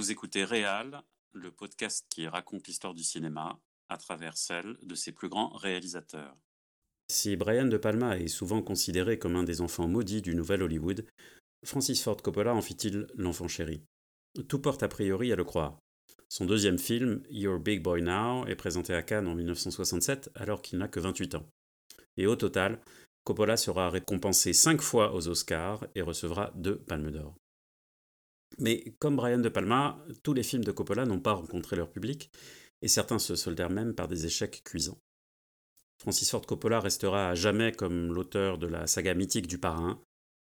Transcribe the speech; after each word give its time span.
Vous 0.00 0.10
écoutez 0.10 0.44
Réal, 0.44 1.02
le 1.34 1.52
podcast 1.52 2.06
qui 2.08 2.26
raconte 2.26 2.66
l'histoire 2.66 2.94
du 2.94 3.04
cinéma 3.04 3.60
à 3.90 3.98
travers 3.98 4.38
celle 4.38 4.78
de 4.80 4.94
ses 4.94 5.12
plus 5.12 5.28
grands 5.28 5.50
réalisateurs. 5.50 6.34
Si 7.12 7.36
Brian 7.36 7.66
De 7.66 7.76
Palma 7.76 8.16
est 8.16 8.28
souvent 8.28 8.62
considéré 8.62 9.18
comme 9.18 9.36
un 9.36 9.42
des 9.42 9.60
enfants 9.60 9.88
maudits 9.88 10.22
du 10.22 10.34
nouvel 10.34 10.62
Hollywood, 10.62 11.04
Francis 11.66 12.02
Ford 12.02 12.16
Coppola 12.16 12.54
en 12.54 12.62
fit-il 12.62 13.08
l'enfant 13.14 13.46
chéri 13.46 13.82
Tout 14.48 14.58
porte 14.58 14.82
a 14.82 14.88
priori 14.88 15.34
à 15.34 15.36
le 15.36 15.44
croire. 15.44 15.78
Son 16.30 16.46
deuxième 16.46 16.78
film, 16.78 17.22
Your 17.28 17.60
Big 17.60 17.82
Boy 17.82 18.00
Now, 18.00 18.46
est 18.46 18.56
présenté 18.56 18.94
à 18.94 19.02
Cannes 19.02 19.28
en 19.28 19.34
1967 19.34 20.30
alors 20.34 20.62
qu'il 20.62 20.78
n'a 20.78 20.88
que 20.88 20.98
28 20.98 21.34
ans. 21.34 21.46
Et 22.16 22.26
au 22.26 22.36
total, 22.36 22.80
Coppola 23.24 23.58
sera 23.58 23.90
récompensé 23.90 24.54
cinq 24.54 24.80
fois 24.80 25.14
aux 25.14 25.28
Oscars 25.28 25.86
et 25.94 26.00
recevra 26.00 26.52
deux 26.54 26.78
palmes 26.78 27.10
d'or. 27.10 27.39
Mais 28.58 28.94
comme 28.98 29.16
Brian 29.16 29.38
De 29.38 29.48
Palma, 29.48 30.04
tous 30.22 30.34
les 30.34 30.42
films 30.42 30.64
de 30.64 30.72
Coppola 30.72 31.06
n'ont 31.06 31.20
pas 31.20 31.32
rencontré 31.32 31.76
leur 31.76 31.90
public, 31.90 32.30
et 32.82 32.88
certains 32.88 33.18
se 33.18 33.36
soldèrent 33.36 33.70
même 33.70 33.94
par 33.94 34.08
des 34.08 34.26
échecs 34.26 34.62
cuisants. 34.64 35.00
Francis 35.98 36.30
Ford 36.30 36.46
Coppola 36.46 36.80
restera 36.80 37.30
à 37.30 37.34
jamais 37.34 37.72
comme 37.72 38.12
l'auteur 38.12 38.58
de 38.58 38.66
la 38.66 38.86
saga 38.86 39.14
mythique 39.14 39.46
du 39.46 39.58
parrain, 39.58 40.02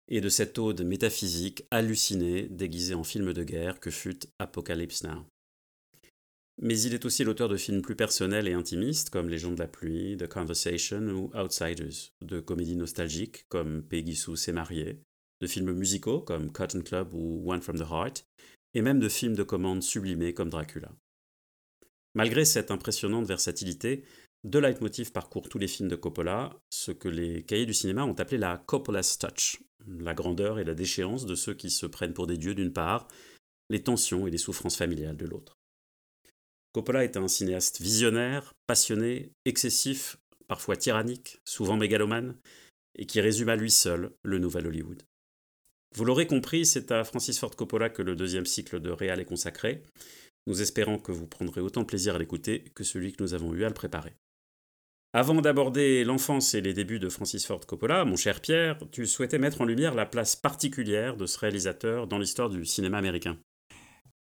et 0.09 0.21
de 0.21 0.29
cette 0.29 0.59
ode 0.59 0.83
métaphysique 0.83 1.65
hallucinée 1.71 2.49
déguisée 2.49 2.95
en 2.95 3.05
film 3.05 3.33
de 3.33 3.45
guerre 3.45 3.81
que 3.81 3.91
fut 3.91 4.19
Apocalypse 4.39 5.05
Now. 5.05 5.25
Mais 6.63 6.79
il 6.81 6.93
est 6.93 7.07
aussi 7.07 7.25
l'auteur 7.25 7.49
de 7.49 7.57
films 7.57 7.81
plus 7.81 7.97
personnels 7.97 8.49
et 8.49 8.53
intimistes 8.53 9.09
comme 9.09 9.31
Les 9.31 9.39
gens 9.39 9.53
de 9.53 9.61
la 9.61 9.69
pluie, 9.69 10.17
The 10.19 10.27
Conversation 10.27 11.01
ou 11.09 11.31
Outsiders, 11.35 12.13
de 12.21 12.41
comédies 12.41 12.77
nostalgiques 12.77 13.47
comme 13.49 13.83
Peggy 13.83 14.15
Sue 14.15 14.37
s'est 14.37 14.53
mariée, 14.53 15.01
de 15.41 15.47
films 15.47 15.73
musicaux 15.73 16.21
comme 16.21 16.53
Cotton 16.53 16.83
Club 16.83 17.15
ou 17.15 17.51
One 17.51 17.63
from 17.63 17.79
the 17.79 17.91
Heart, 17.91 18.27
et 18.75 18.83
même 18.83 19.01
de 19.01 19.09
films 19.09 19.35
de 19.35 19.43
commande 19.43 19.83
sublimés 19.83 20.35
comme 20.35 20.51
Dracula. 20.51 20.93
Malgré 22.15 22.45
cette 22.45 22.71
impressionnante 22.71 23.27
versatilité, 23.27 24.05
deux 24.45 24.61
leitmotifs 24.61 25.13
parcourent 25.13 25.49
tous 25.49 25.59
les 25.59 25.69
films 25.69 25.89
de 25.89 25.97
Coppola, 25.97 26.59
ce 26.71 26.93
que 26.93 27.09
les 27.09 27.43
cahiers 27.45 27.67
du 27.67 27.75
cinéma 27.75 28.05
ont 28.05 28.15
appelé 28.15 28.39
la 28.39 28.57
Coppola's 28.59 29.19
Touch, 29.19 29.61
la 29.87 30.15
grandeur 30.15 30.59
et 30.59 30.65
la 30.65 30.75
déchéance 30.75 31.27
de 31.27 31.35
ceux 31.35 31.55
qui 31.55 31.71
se 31.71 31.87
prennent 31.87 32.15
pour 32.15 32.27
des 32.27 32.39
dieux 32.39 32.55
d'une 32.55 32.73
part, 32.73 33.07
les 33.69 33.83
tensions 33.83 34.27
et 34.27 34.31
les 34.31 34.39
souffrances 34.39 34.77
familiales 34.77 35.17
de 35.17 35.27
l'autre. 35.27 35.59
Coppola 36.73 37.05
est 37.05 37.17
un 37.17 37.29
cinéaste 37.29 37.81
visionnaire, 37.81 38.55
passionné, 38.67 39.33
excessif, 39.45 40.19
parfois 40.49 40.77
tyrannique, 40.77 41.39
souvent 41.45 41.77
mégalomane, 41.77 42.37
et 42.97 43.07
qui 43.07 43.21
résume 43.21 43.49
à 43.49 43.57
lui 43.57 43.71
seul 43.71 44.13
le 44.23 44.39
nouvel 44.39 44.67
Hollywood. 44.67 45.03
Vous 45.97 46.05
l'aurez 46.05 46.27
compris, 46.27 46.67
c'est 46.67 46.93
à 46.93 47.05
Francis 47.05 47.39
Ford 47.39 47.55
Coppola 47.55 47.91
que 47.91 48.03
le 48.03 48.15
deuxième 48.15 48.47
cycle 48.47 48.81
de 48.81 48.91
Réal 48.91 49.21
est 49.21 49.25
consacré. 49.25 49.83
Nous 50.47 50.63
espérons 50.63 50.99
que 50.99 51.13
vous 51.13 51.27
prendrez 51.27 51.61
autant 51.61 51.83
de 51.83 51.87
plaisir 51.87 52.15
à 52.15 52.19
l'écouter 52.19 52.65
que 52.75 52.85
celui 52.85 53.13
que 53.13 53.23
nous 53.23 53.35
avons 53.35 53.55
eu 53.55 53.65
à 53.65 53.69
le 53.69 53.75
préparer. 53.75 54.15
Avant 55.13 55.41
d'aborder 55.41 56.05
l'enfance 56.05 56.55
et 56.55 56.61
les 56.61 56.73
débuts 56.73 57.01
de 57.01 57.09
Francis 57.09 57.45
Ford 57.45 57.67
Coppola, 57.67 58.05
mon 58.05 58.15
cher 58.15 58.41
Pierre, 58.41 58.79
tu 58.93 59.07
souhaitais 59.07 59.41
mettre 59.41 59.61
en 59.61 59.65
lumière 59.65 59.97
la 59.97 60.07
place 60.07 60.37
particulière 60.37 61.17
de 61.17 61.27
ce 61.27 61.37
réalisateur 61.41 62.07
dans 62.07 62.19
l'histoire 62.19 62.49
du 62.49 62.65
cinéma 62.65 62.99
américain. 62.99 63.37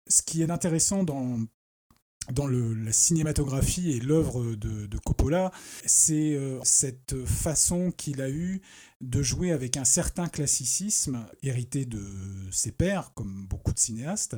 Ce 0.08 0.22
qui 0.22 0.42
est 0.42 0.50
intéressant 0.50 1.04
dans, 1.04 1.38
la 2.28 2.92
cinématographie 2.92 3.92
et 3.92 4.00
l'œuvre 4.00 4.56
de, 4.56 4.98
Coppola, 4.98 5.52
c'est 5.86 6.34
euh, 6.34 6.58
cette 6.64 7.14
façon 7.26 7.92
qu'il 7.92 8.20
a 8.20 8.28
eue 8.28 8.60
de 9.02 9.20
jouer 9.20 9.50
avec 9.50 9.76
un 9.76 9.84
certain 9.84 10.28
classicisme 10.28 11.26
hérité 11.42 11.84
de 11.84 12.02
ses 12.52 12.70
pairs, 12.70 13.12
comme 13.14 13.46
beaucoup 13.48 13.72
de 13.72 13.78
cinéastes, 13.78 14.36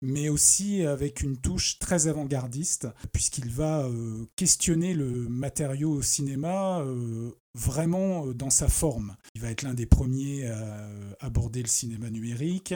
mais 0.00 0.28
aussi 0.28 0.82
avec 0.82 1.22
une 1.22 1.36
touche 1.36 1.78
très 1.78 2.06
avant-gardiste, 2.06 2.88
puisqu'il 3.12 3.50
va 3.50 3.82
euh, 3.82 4.26
questionner 4.36 4.94
le 4.94 5.28
matériau 5.28 5.90
au 5.92 6.02
cinéma 6.02 6.80
euh, 6.80 7.32
vraiment 7.54 8.26
euh, 8.26 8.34
dans 8.34 8.50
sa 8.50 8.68
forme. 8.68 9.16
Il 9.34 9.40
va 9.40 9.50
être 9.50 9.62
l'un 9.62 9.74
des 9.74 9.86
premiers 9.86 10.46
à 10.46 10.88
aborder 11.20 11.62
le 11.62 11.68
cinéma 11.68 12.10
numérique, 12.10 12.74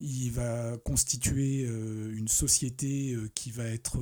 il 0.00 0.30
va 0.30 0.76
constituer 0.84 1.62
une 1.62 2.28
société 2.28 3.16
qui 3.34 3.50
va 3.50 3.64
être 3.64 3.98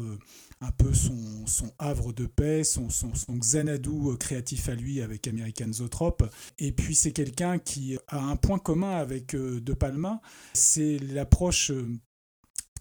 un 0.61 0.71
peu 0.71 0.93
son, 0.95 1.45
havre 1.79 2.13
de 2.13 2.27
paix, 2.27 2.65
son, 2.65 2.91
son, 2.91 3.15
son, 3.15 3.37
Xanadu 3.37 4.17
créatif 4.19 4.69
à 4.69 4.75
lui 4.75 5.01
avec 5.01 5.27
American 5.29 5.73
Zotrope. 5.73 6.25
Et 6.59 6.73
puis 6.73 6.95
c'est 6.95 7.13
quelqu'un 7.13 7.59
qui 7.59 7.97
a 8.09 8.19
un 8.19 8.37
point 8.37 8.59
commun 8.59 8.97
avec 8.97 9.35
De 9.35 9.73
Palma, 9.73 10.21
c'est 10.53 10.99
l'approche 10.99 11.73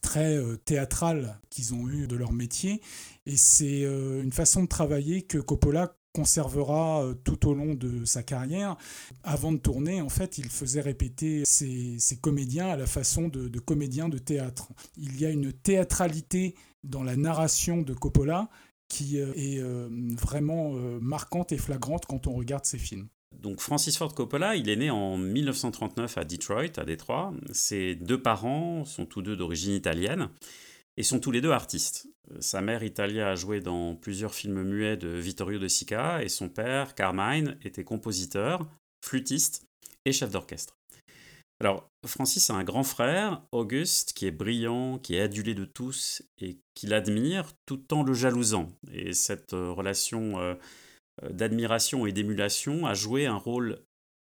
très 0.06 0.38
euh, 0.38 0.56
théâtrale 0.56 1.40
qu'ils 1.50 1.74
ont 1.74 1.90
eu 1.90 2.08
de 2.08 2.16
leur 2.16 2.32
métier. 2.32 2.80
Et 3.26 3.36
c'est 3.36 3.84
euh, 3.84 4.22
une 4.22 4.32
façon 4.32 4.62
de 4.62 4.68
travailler 4.68 5.24
que 5.24 5.40
Coppola 5.40 5.98
conservera 6.14 7.04
euh, 7.04 7.16
tout 7.16 7.50
au 7.50 7.56
long 7.56 7.74
de 7.74 8.06
sa 8.06 8.22
carrière. 8.22 8.78
Avant 9.24 9.52
de 9.52 9.58
tourner, 9.58 10.02
en 10.02 10.10
fait, 10.10 10.38
il 10.38 10.48
faisait 10.48 10.82
répéter 10.82 11.44
ses, 11.44 11.98
comédiens 12.22 12.68
à 12.68 12.78
la 12.78 12.86
façon 12.86 13.30
de, 13.30 13.60
comédiens 13.60 14.08
de 14.08 14.20
théâtre. 14.20 14.70
Il 14.96 15.20
y 15.20 15.26
a 15.26 15.32
une 15.32 15.52
théâtralité 15.52 16.54
dans 16.84 17.04
la 17.04 17.16
narration 17.16 17.82
de 17.82 17.94
Coppola 17.96 18.50
qui 18.88 19.18
est 19.18 19.60
vraiment 20.22 20.74
marquante 21.02 21.52
et 21.52 21.58
flagrante 21.58 22.06
quand 22.06 22.28
on 22.28 22.34
regarde 22.34 22.66
ses 22.66 22.78
films. 22.78 23.08
Donc 23.32 23.60
Francis 23.60 23.98
Ford 23.98 24.14
Coppola, 24.14 24.56
il 24.56 24.70
est 24.70 24.76
né 24.76 24.90
en 24.90 25.18
1939 25.18 26.18
à 26.18 26.24
Detroit, 26.24 26.78
à 26.78 26.86
Détroit. 26.86 27.34
Ses 27.52 27.96
deux 27.96 28.22
parents 28.22 28.86
sont 28.86 29.06
tous 29.06 29.22
deux 29.22 29.36
d'origine 29.36 29.74
italienne 29.74 30.30
et 30.98 31.04
sont 31.04 31.20
tous 31.20 31.32
les 31.32 31.42
deux 31.42 31.52
artistes. 31.52 32.08
Sa 32.40 32.62
mère 32.62 32.84
Italia 32.84 33.30
a 33.30 33.36
joué 33.36 33.60
dans 33.60 33.96
plusieurs 33.96 34.34
films 34.34 34.64
muets 34.64 34.98
de 34.98 35.10
Vittorio 35.10 35.60
De 35.60 35.68
Sica 35.68 36.24
et 36.24 36.30
son 36.30 36.50
père 36.50 36.96
Carmine 36.96 37.58
était 37.64 37.84
compositeur, 37.84 38.68
flûtiste 39.04 39.66
et 40.06 40.12
chef 40.12 40.32
d'orchestre. 40.32 40.76
Alors, 41.62 41.90
Francis 42.06 42.50
a 42.50 42.54
un 42.56 42.64
grand 42.66 42.84
frère, 42.84 43.42
Auguste, 43.54 44.12
qui 44.14 44.28
est 44.28 44.32
brillant, 44.32 45.00
qui 45.00 45.16
est 45.16 45.22
adulé 45.22 45.54
de 45.54 45.64
tous 45.64 46.22
et 46.38 46.58
qui 46.74 46.88
l'admire 46.88 47.54
tout 47.66 47.94
en 47.94 48.04
le 48.04 48.14
jalousant. 48.14 48.68
Et 48.92 49.14
cette 49.14 49.54
euh, 49.54 49.72
relation 49.72 50.38
euh, 50.40 50.54
euh, 50.54 50.56
d'admiration 51.30 52.06
et 52.06 52.12
d'émulation 52.12 52.86
a 52.86 52.94
joué 52.94 53.26
un 53.26 53.38
rôle 53.38 53.82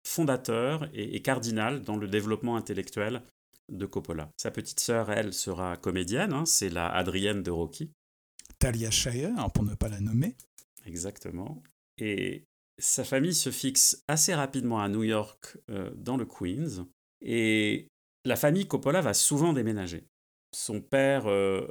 fondateur 0.06 0.90
et, 0.94 1.22
cardinal 1.22 1.82
dans 1.82 1.98
le 1.98 2.08
développement 2.08 2.56
intellectuel 2.56 3.24
de 3.72 3.86
Coppola. 3.86 4.32
Sa 4.38 4.52
petite 4.52 4.80
sœur, 4.80 5.12
elle, 5.12 5.34
sera 5.34 5.78
comédienne, 5.78 6.34
hein, 6.34 6.46
c'est 6.46 6.70
la 6.70 6.90
Adrienne 6.94 7.42
de 7.42 7.52
Rocky. 7.52 7.92
Talia 8.60 8.92
Shire, 8.92 9.50
pour 9.54 9.64
ne 9.64 9.74
pas 9.74 9.90
la 9.90 10.00
nommer. 10.00 10.36
Exactement. 10.86 11.64
Et 11.98 12.44
sa 12.78 13.04
famille 13.04 13.34
se 13.34 13.52
fixe 13.52 14.04
assez 14.08 14.34
rapidement 14.34 14.82
à 14.82 14.90
New 14.90 15.04
York, 15.04 15.58
euh, 15.70 15.92
dans 15.96 16.18
le 16.18 16.26
Queens. 16.26 16.86
Et 17.22 17.88
la 18.26 18.36
famille 18.36 18.68
Coppola 18.68 19.02
va 19.02 19.14
souvent 19.14 19.54
déménager. 19.54 20.04
Son 20.54 20.82
père 20.82 21.28
euh, 21.28 21.68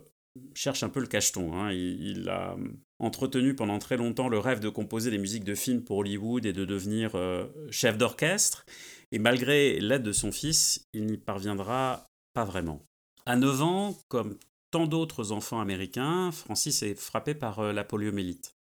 cherche 0.54 0.82
un 0.82 0.88
peu 0.88 1.00
le 1.00 1.06
cacheton. 1.06 1.54
Hein. 1.54 1.72
Il, 1.72 2.28
a 2.28 2.56
entretenu 3.04 3.54
pendant 3.54 3.78
très 3.78 3.96
longtemps 3.96 4.28
le 4.28 4.38
rêve 4.38 4.60
de 4.60 4.68
composer 4.68 5.10
des 5.10 5.18
musiques 5.18 5.44
de 5.44 5.54
films 5.54 5.82
pour 5.82 5.98
Hollywood 5.98 6.46
et 6.46 6.52
de 6.52 6.64
devenir 6.64 7.14
euh, 7.14 7.46
chef 7.70 7.98
d'orchestre. 7.98 8.64
Et 9.12 9.18
malgré 9.18 9.78
l'aide 9.80 10.02
de 10.02 10.12
son 10.12 10.32
fils, 10.32 10.88
il 10.92 11.06
n'y 11.06 11.18
parviendra 11.18 12.08
pas 12.32 12.44
vraiment. 12.44 12.84
À 13.26 13.36
9 13.36 13.62
ans, 13.62 13.98
comme 14.08 14.38
tant 14.70 14.86
d'autres 14.86 15.32
enfants 15.32 15.60
américains, 15.60 16.32
Francis 16.32 16.82
est 16.82 16.98
frappé 16.98 17.34
par 17.34 17.60
euh, 17.60 17.72
la 17.72 17.84
poliomélite. 17.84 18.56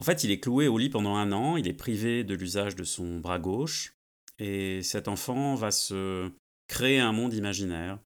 En 0.00 0.04
fait, 0.04 0.24
il 0.24 0.30
est 0.30 0.40
cloué 0.40 0.68
au 0.68 0.78
lit 0.78 0.90
pendant 0.90 1.16
un 1.16 1.32
an, 1.32 1.56
il 1.56 1.68
est 1.68 1.74
privé 1.74 2.24
de 2.24 2.34
l'usage 2.34 2.76
de 2.76 2.84
son 2.84 3.18
bras 3.18 3.38
gauche, 3.38 3.94
et 4.38 4.82
cet 4.82 5.08
enfant 5.08 5.56
va 5.56 5.72
se 5.72 6.30
créer 6.68 7.00
un 7.00 7.12
monde 7.12 7.34
imaginaire 7.34 7.98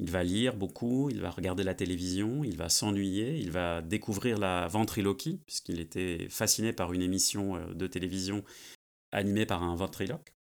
il 0.00 0.10
va 0.10 0.24
lire 0.24 0.56
beaucoup, 0.56 1.08
il 1.10 1.20
va 1.20 1.30
regarder 1.30 1.62
la 1.62 1.74
télévision, 1.74 2.42
il 2.44 2.56
va 2.56 2.68
s'ennuyer, 2.68 3.38
il 3.38 3.50
va 3.50 3.80
découvrir 3.80 4.38
la 4.38 4.66
ventriloquie, 4.66 5.40
puisqu'il 5.46 5.80
était 5.80 6.28
fasciné 6.28 6.72
par 6.72 6.92
une 6.92 7.02
émission 7.02 7.56
euh, 7.56 7.74
de 7.74 7.86
télévision 7.86 8.44
animée 9.12 9.46
par 9.46 9.62
un 9.62 9.76
ventriloque. 9.76 10.34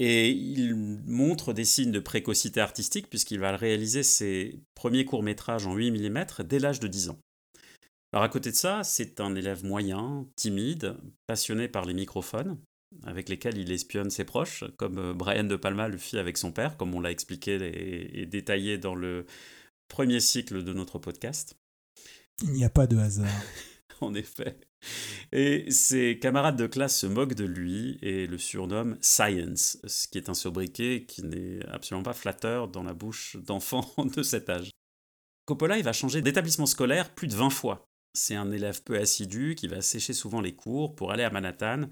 Et 0.00 0.30
il 0.30 0.74
montre 1.06 1.52
des 1.52 1.64
signes 1.64 1.92
de 1.92 2.00
précocité 2.00 2.60
artistique, 2.60 3.08
puisqu'il 3.10 3.38
va 3.38 3.56
réaliser 3.56 4.02
ses 4.02 4.58
premiers 4.74 5.04
courts-métrages 5.04 5.66
en 5.66 5.74
8 5.74 5.90
mm 5.90 6.24
dès 6.44 6.58
l'âge 6.58 6.80
de 6.80 6.88
10 6.88 7.10
ans. 7.10 7.18
Alors 8.12 8.24
à 8.24 8.28
côté 8.28 8.50
de 8.50 8.56
ça, 8.56 8.82
c'est 8.82 9.20
un 9.20 9.34
élève 9.36 9.64
moyen, 9.64 10.26
timide, 10.36 10.96
passionné 11.26 11.68
par 11.68 11.84
les 11.84 11.94
microphones, 11.94 12.58
avec 13.04 13.28
lesquels 13.28 13.58
il 13.58 13.70
espionne 13.72 14.10
ses 14.10 14.24
proches, 14.24 14.64
comme 14.76 14.98
euh, 14.98 15.14
Brian 15.14 15.44
De 15.44 15.56
Palma 15.56 15.88
le 15.88 15.98
fit 15.98 16.18
avec 16.18 16.36
son 16.36 16.52
père, 16.52 16.76
comme 16.76 16.94
on 16.94 17.00
l'a 17.00 17.10
expliqué 17.10 17.54
et, 18.20 18.26
détaillé 18.26 18.78
dans 18.78 18.94
le 18.94 19.26
premier 19.88 20.20
cycle 20.20 20.62
de 20.62 20.72
notre 20.72 20.98
podcast. 20.98 21.56
Il 22.42 22.52
n'y 22.52 22.64
a 22.64 22.70
pas 22.70 22.86
de 22.86 22.96
hasard. 22.96 23.28
en 24.00 24.14
effet. 24.14 24.58
Et 25.32 25.70
ses 25.70 26.18
camarades 26.18 26.56
de 26.56 26.66
classe 26.66 26.98
se 26.98 27.06
moquent 27.06 27.34
de 27.34 27.44
lui 27.44 27.98
et 28.02 28.26
le 28.26 28.38
surnomment 28.38 28.96
Science, 29.02 29.78
ce 29.84 30.08
qui 30.08 30.18
est 30.18 30.30
un 30.30 30.34
sobriquet 30.34 31.04
qui 31.06 31.22
n'est 31.22 31.64
absolument 31.66 32.02
pas 32.02 32.14
flatteur 32.14 32.68
dans 32.68 32.82
la 32.82 32.94
bouche 32.94 33.36
d'enfants 33.36 33.92
de 34.16 34.22
cet 34.22 34.48
âge. 34.48 34.70
Coppola 35.44 35.78
il 35.78 35.84
va 35.84 35.92
changer 35.92 36.22
d'établissement 36.22 36.66
scolaire 36.66 37.10
plus 37.10 37.26
de 37.26 37.34
20 37.34 37.50
fois. 37.50 37.84
C'est 38.14 38.34
un 38.34 38.50
élève 38.50 38.82
peu 38.82 38.98
assidu 38.98 39.54
qui 39.54 39.68
va 39.68 39.82
sécher 39.82 40.12
souvent 40.12 40.40
les 40.40 40.54
cours 40.54 40.96
pour 40.96 41.12
aller 41.12 41.22
à 41.22 41.30
Manhattan 41.30 41.88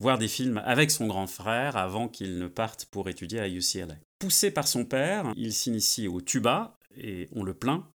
voir 0.00 0.18
des 0.18 0.28
films 0.28 0.62
avec 0.64 0.90
son 0.90 1.06
grand 1.06 1.26
frère 1.26 1.76
avant 1.76 2.08
qu'il 2.08 2.38
ne 2.38 2.48
parte 2.48 2.86
pour 2.86 3.08
étudier 3.08 3.40
à 3.40 3.48
UCLA. 3.48 3.96
Poussé 4.18 4.50
par 4.50 4.68
son 4.68 4.84
père, 4.84 5.32
il 5.36 5.52
s'initie 5.52 6.08
au 6.08 6.20
tuba 6.20 6.78
et 6.96 7.28
on 7.32 7.42
le 7.42 7.54
plaint. 7.54 7.84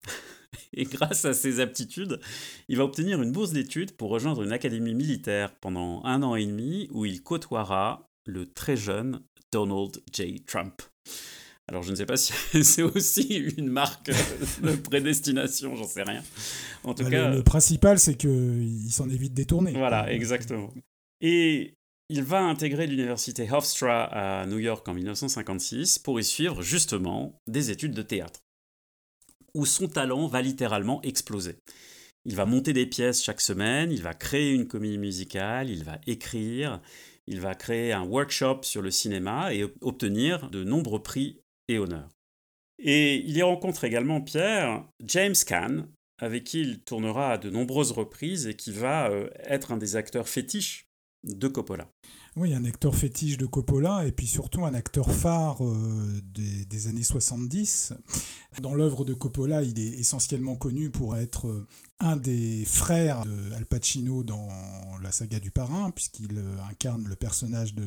Et 0.74 0.84
grâce 0.84 1.24
à 1.24 1.32
ses 1.32 1.60
aptitudes, 1.60 2.20
il 2.68 2.76
va 2.76 2.84
obtenir 2.84 3.22
une 3.22 3.32
bourse 3.32 3.52
d'études 3.52 3.96
pour 3.96 4.10
rejoindre 4.10 4.42
une 4.42 4.52
académie 4.52 4.94
militaire 4.94 5.54
pendant 5.54 6.04
un 6.04 6.22
an 6.22 6.34
et 6.36 6.44
demi 6.44 6.88
où 6.92 7.06
il 7.06 7.22
côtoiera 7.22 8.10
le 8.26 8.52
très 8.52 8.76
jeune 8.76 9.22
Donald 9.50 10.02
J. 10.12 10.42
Trump. 10.46 10.82
Alors 11.68 11.82
je 11.82 11.90
ne 11.90 11.96
sais 11.96 12.06
pas 12.06 12.16
si 12.18 12.32
c'est 12.64 12.82
aussi 12.82 13.36
une 13.56 13.68
marque 13.68 14.10
de 14.62 14.76
prédestination, 14.76 15.74
j'en 15.74 15.86
sais 15.86 16.02
rien. 16.02 16.22
En 16.84 16.92
tout 16.92 17.04
bah, 17.04 17.10
cas, 17.10 17.30
le, 17.30 17.42
principal 17.42 17.98
c'est 17.98 18.14
qu'il 18.14 18.90
s'en 18.90 19.08
évite 19.08 19.32
détourné. 19.32 19.72
Voilà, 19.72 20.12
exactement. 20.12 20.72
Et 21.22 21.74
il 22.08 22.22
va 22.22 22.42
intégrer 22.42 22.86
l'université 22.86 23.50
Hofstra 23.50 24.04
à 24.04 24.46
New 24.46 24.58
York 24.58 24.86
en 24.88 24.94
1956 24.94 25.98
pour 25.98 26.20
y 26.20 26.24
suivre 26.24 26.62
justement 26.62 27.40
des 27.46 27.70
études 27.70 27.94
de 27.94 28.02
théâtre, 28.02 28.40
où 29.54 29.66
son 29.66 29.88
talent 29.88 30.26
va 30.26 30.42
littéralement 30.42 31.00
exploser. 31.02 31.56
Il 32.24 32.36
va 32.36 32.46
monter 32.46 32.72
des 32.72 32.86
pièces 32.86 33.22
chaque 33.22 33.40
semaine, 33.40 33.90
il 33.90 34.02
va 34.02 34.14
créer 34.14 34.52
une 34.52 34.68
comédie 34.68 34.98
musicale, 34.98 35.70
il 35.70 35.84
va 35.84 35.98
écrire, 36.06 36.80
il 37.26 37.40
va 37.40 37.54
créer 37.54 37.92
un 37.92 38.04
workshop 38.04 38.60
sur 38.62 38.82
le 38.82 38.90
cinéma 38.90 39.54
et 39.54 39.64
obtenir 39.80 40.50
de 40.50 40.64
nombreux 40.64 41.02
prix 41.02 41.40
et 41.68 41.78
honneurs. 41.78 42.10
Et 42.78 43.16
il 43.16 43.36
y 43.36 43.42
rencontre 43.42 43.84
également 43.84 44.20
Pierre, 44.20 44.84
James 45.04 45.34
Caan, 45.46 45.86
avec 46.18 46.44
qui 46.44 46.60
il 46.60 46.80
tournera 46.80 47.32
à 47.32 47.38
de 47.38 47.50
nombreuses 47.50 47.92
reprises 47.92 48.46
et 48.46 48.54
qui 48.54 48.70
va 48.70 49.10
euh, 49.10 49.28
être 49.44 49.72
un 49.72 49.76
des 49.76 49.96
acteurs 49.96 50.28
fétiches 50.28 50.88
de 51.24 51.48
Coppola. 51.48 51.88
Oui, 52.34 52.54
un 52.54 52.64
acteur 52.64 52.94
fétiche 52.94 53.36
de 53.36 53.44
Coppola 53.46 54.06
et 54.06 54.12
puis 54.12 54.26
surtout 54.26 54.64
un 54.64 54.72
acteur 54.72 55.10
phare 55.12 55.62
euh, 55.64 56.20
des, 56.24 56.86
années 56.86 57.02
70. 57.02 57.92
Dans 58.60 58.74
l'œuvre 58.74 59.04
de 59.04 59.12
Coppola, 59.12 59.62
il 59.62 59.78
est 59.78 60.00
essentiellement 60.00 60.56
connu 60.56 60.90
pour 60.90 61.16
être 61.16 61.48
euh, 61.48 61.66
un 62.02 62.16
des 62.16 62.64
frères 62.64 63.24
de 63.24 63.54
Al 63.54 63.64
Pacino 63.64 64.24
dans 64.24 64.48
la 65.02 65.12
saga 65.12 65.40
du 65.40 65.50
parrain, 65.50 65.90
puisqu'il 65.90 66.36
euh, 66.36 66.56
incarne 66.70 67.06
le 67.08 67.16
personnage 67.16 67.74
de 67.74 67.84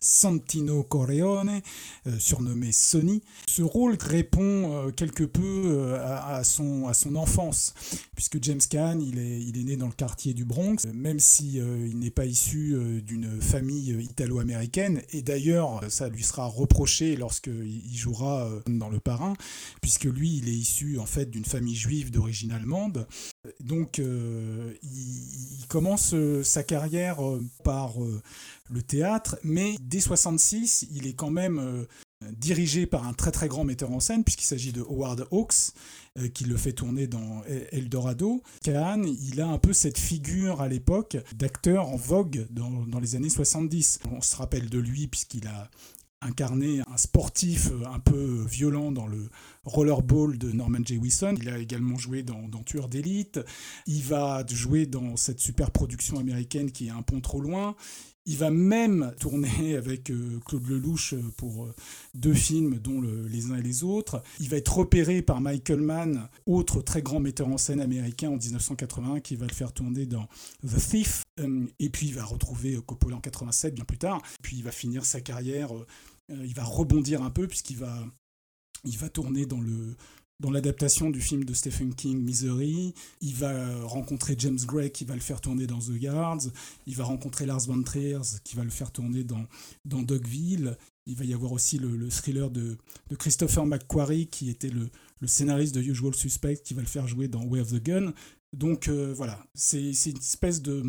Santino 0.00 0.82
Corleone, 0.82 1.60
euh, 2.06 2.18
surnommé 2.18 2.72
Sonny. 2.72 3.22
Ce 3.48 3.62
rôle 3.62 3.96
répond 4.00 4.40
euh, 4.42 4.90
quelque 4.90 5.24
peu 5.24 5.98
à, 6.02 6.42
son, 6.44 6.86
à 6.88 6.94
son 6.94 7.16
enfance, 7.16 7.74
puisque 8.14 8.42
James 8.42 8.60
Caan, 8.68 8.98
il 9.00 9.18
est, 9.18 9.40
il 9.40 9.58
est 9.58 9.64
né 9.64 9.76
dans 9.76 9.86
le 9.86 9.92
quartier 9.92 10.34
du 10.34 10.44
Bronx, 10.44 10.86
même 10.94 11.18
si 11.18 11.60
n'est 11.60 12.10
pas 12.10 12.26
issu 12.26 13.02
d'une 13.02 13.40
famille 13.40 13.90
italo-américaine, 14.02 15.02
et 15.10 15.22
d'ailleurs, 15.22 15.80
ça 15.88 16.08
lui 16.08 16.22
sera 16.22 16.46
reproché 16.46 17.16
lorsqu'il 17.16 17.96
jouera 17.96 18.48
dans 18.66 18.88
le 18.88 19.00
parrain, 19.00 19.34
puisque 19.80 20.04
lui, 20.04 20.36
il 20.36 20.48
est 20.48 20.54
issu 20.54 20.98
en 20.98 21.06
fait 21.06 21.30
d'une 21.30 21.44
famille 21.44 21.76
juive 21.76 22.10
d'origine 22.10 22.52
allemande, 22.52 23.06
donc, 23.60 23.98
euh, 23.98 24.72
il, 24.82 25.66
commence 25.68 26.14
euh, 26.14 26.44
sa 26.44 26.62
carrière 26.62 27.24
euh, 27.24 27.42
par 27.64 27.94
le 28.70 28.82
théâtre, 28.82 29.36
mais 29.42 29.74
dès 29.80 30.00
66, 30.00 30.86
il 30.92 31.06
est 31.06 31.14
quand 31.14 31.30
même 31.30 31.86
dirigé 32.30 32.86
par 32.86 33.06
un 33.06 33.14
très 33.14 33.32
très 33.32 33.48
grand 33.48 33.64
metteur 33.64 33.90
en 33.90 33.98
scène, 33.98 34.22
puisqu'il 34.22 34.46
s'agit 34.46 34.72
de 34.72 34.80
Howard 34.80 35.26
Hawks, 35.32 35.72
qui 36.34 36.44
le 36.44 36.56
fait 36.56 36.72
tourner 36.72 37.06
dans 37.06 37.42
Eldorado. 37.72 38.42
Kahn, 38.62 39.04
il 39.06 39.40
a 39.40 39.48
un 39.48 39.58
peu 39.58 39.72
cette 39.72 39.98
figure 39.98 40.60
à 40.60 40.68
l'époque 40.68 41.16
d'acteur 41.34 41.88
en 41.88 41.96
vogue 41.96 42.46
dans, 42.50 42.86
dans, 42.86 43.00
les 43.00 43.16
années 43.16 43.28
70. 43.28 44.00
On 44.12 44.20
se 44.20 44.36
rappelle 44.36 44.68
de 44.68 44.78
lui 44.78 45.08
puisqu'il 45.08 45.48
a 45.48 45.68
incarné 46.22 46.80
un 46.80 46.96
sportif 46.96 47.70
un 47.92 47.98
peu 47.98 48.44
violent 48.48 48.92
dans 48.92 49.06
le 49.06 49.28
Rollerball 49.64 50.38
de 50.38 50.52
Norman 50.52 50.80
J. 50.84 50.98
Wilson. 50.98 51.34
Il 51.40 51.48
a 51.48 51.58
également 51.58 51.96
joué 51.96 52.22
dans, 52.22 52.48
dans 52.48 52.62
Tueur 52.62 52.88
d'élite. 52.88 53.40
Il 53.86 54.02
va 54.02 54.44
jouer 54.48 54.86
dans 54.86 55.16
cette 55.16 55.40
super 55.40 55.70
production 55.70 56.18
américaine 56.18 56.70
qui 56.70 56.88
est 56.88 56.90
Un 56.90 57.02
pont 57.02 57.20
trop 57.20 57.40
loin. 57.40 57.74
Il 58.24 58.36
va 58.36 58.50
même 58.50 59.12
tourner 59.18 59.76
avec 59.76 60.10
euh, 60.10 60.38
Claude 60.46 60.68
Lelouch 60.68 61.14
pour 61.36 61.64
euh, 61.64 61.74
deux 62.14 62.34
films, 62.34 62.78
dont 62.78 63.00
Les 63.00 63.50
uns 63.50 63.56
et 63.56 63.62
les 63.62 63.82
autres. 63.82 64.22
Il 64.38 64.48
va 64.48 64.58
être 64.58 64.76
repéré 64.76 65.22
par 65.22 65.40
Michael 65.40 65.80
Mann, 65.80 66.28
autre 66.46 66.82
très 66.82 67.02
grand 67.02 67.18
metteur 67.18 67.48
en 67.48 67.58
scène 67.58 67.80
américain 67.80 68.28
en 68.30 68.36
1981, 68.36 69.20
qui 69.20 69.34
va 69.34 69.46
le 69.46 69.52
faire 69.52 69.72
tourner 69.72 70.06
dans 70.06 70.28
The 70.64 70.78
Thief. 70.78 71.22
Euh, 71.40 71.66
et 71.78 71.88
puis 71.88 72.08
il 72.08 72.14
va 72.14 72.24
retrouver 72.24 72.78
Coppola 72.84 73.16
en 73.16 73.20
87, 73.20 73.74
bien 73.74 73.84
plus 73.84 73.98
tard. 73.98 74.20
Puis 74.42 74.56
il 74.56 74.62
va 74.62 74.70
finir 74.70 75.04
sa 75.04 75.20
carrière 75.20 75.74
euh, 75.74 75.86
il 76.28 76.54
va 76.54 76.64
rebondir 76.64 77.22
un 77.22 77.30
peu 77.30 77.46
puisqu'il 77.46 77.76
va, 77.76 78.04
il 78.84 78.98
va 78.98 79.08
tourner 79.08 79.46
dans 79.46 79.60
le 79.60 79.96
dans 80.42 80.50
l'adaptation 80.50 81.10
du 81.10 81.20
film 81.20 81.44
de 81.44 81.54
Stephen 81.54 81.94
King, 81.94 82.20
Misery. 82.20 82.94
Il 83.20 83.34
va 83.36 83.84
rencontrer 83.84 84.34
James 84.36 84.58
Gray 84.66 84.90
qui 84.90 85.04
va 85.04 85.14
le 85.14 85.20
faire 85.20 85.40
tourner 85.40 85.68
dans 85.68 85.78
The 85.78 85.92
Guards. 85.92 86.48
Il 86.86 86.96
va 86.96 87.04
rencontrer 87.04 87.46
Lars 87.46 87.66
von 87.66 87.80
Trier 87.84 88.18
qui 88.42 88.56
va 88.56 88.64
le 88.64 88.70
faire 88.70 88.90
tourner 88.90 89.22
dans, 89.22 89.46
dans 89.84 90.02
Dogville. 90.02 90.76
Il 91.06 91.16
va 91.16 91.24
y 91.24 91.32
avoir 91.32 91.52
aussi 91.52 91.78
le, 91.78 92.08
thriller 92.08 92.50
de, 92.50 92.76
de, 93.08 93.16
Christopher 93.16 93.66
McQuarrie 93.66 94.26
qui 94.26 94.50
était 94.50 94.68
le, 94.68 94.90
le, 95.20 95.28
scénariste 95.28 95.76
de 95.76 95.80
Usual 95.80 96.14
Suspect 96.14 96.56
qui 96.56 96.74
va 96.74 96.80
le 96.80 96.88
faire 96.88 97.06
jouer 97.06 97.28
dans 97.28 97.44
Way 97.44 97.60
of 97.60 97.70
the 97.70 97.82
Gun. 97.82 98.12
Donc 98.52 98.88
euh, 98.88 99.14
voilà, 99.16 99.38
c'est 99.54 99.78
une 99.78 100.18
espèce 100.18 100.60
de, 100.60 100.84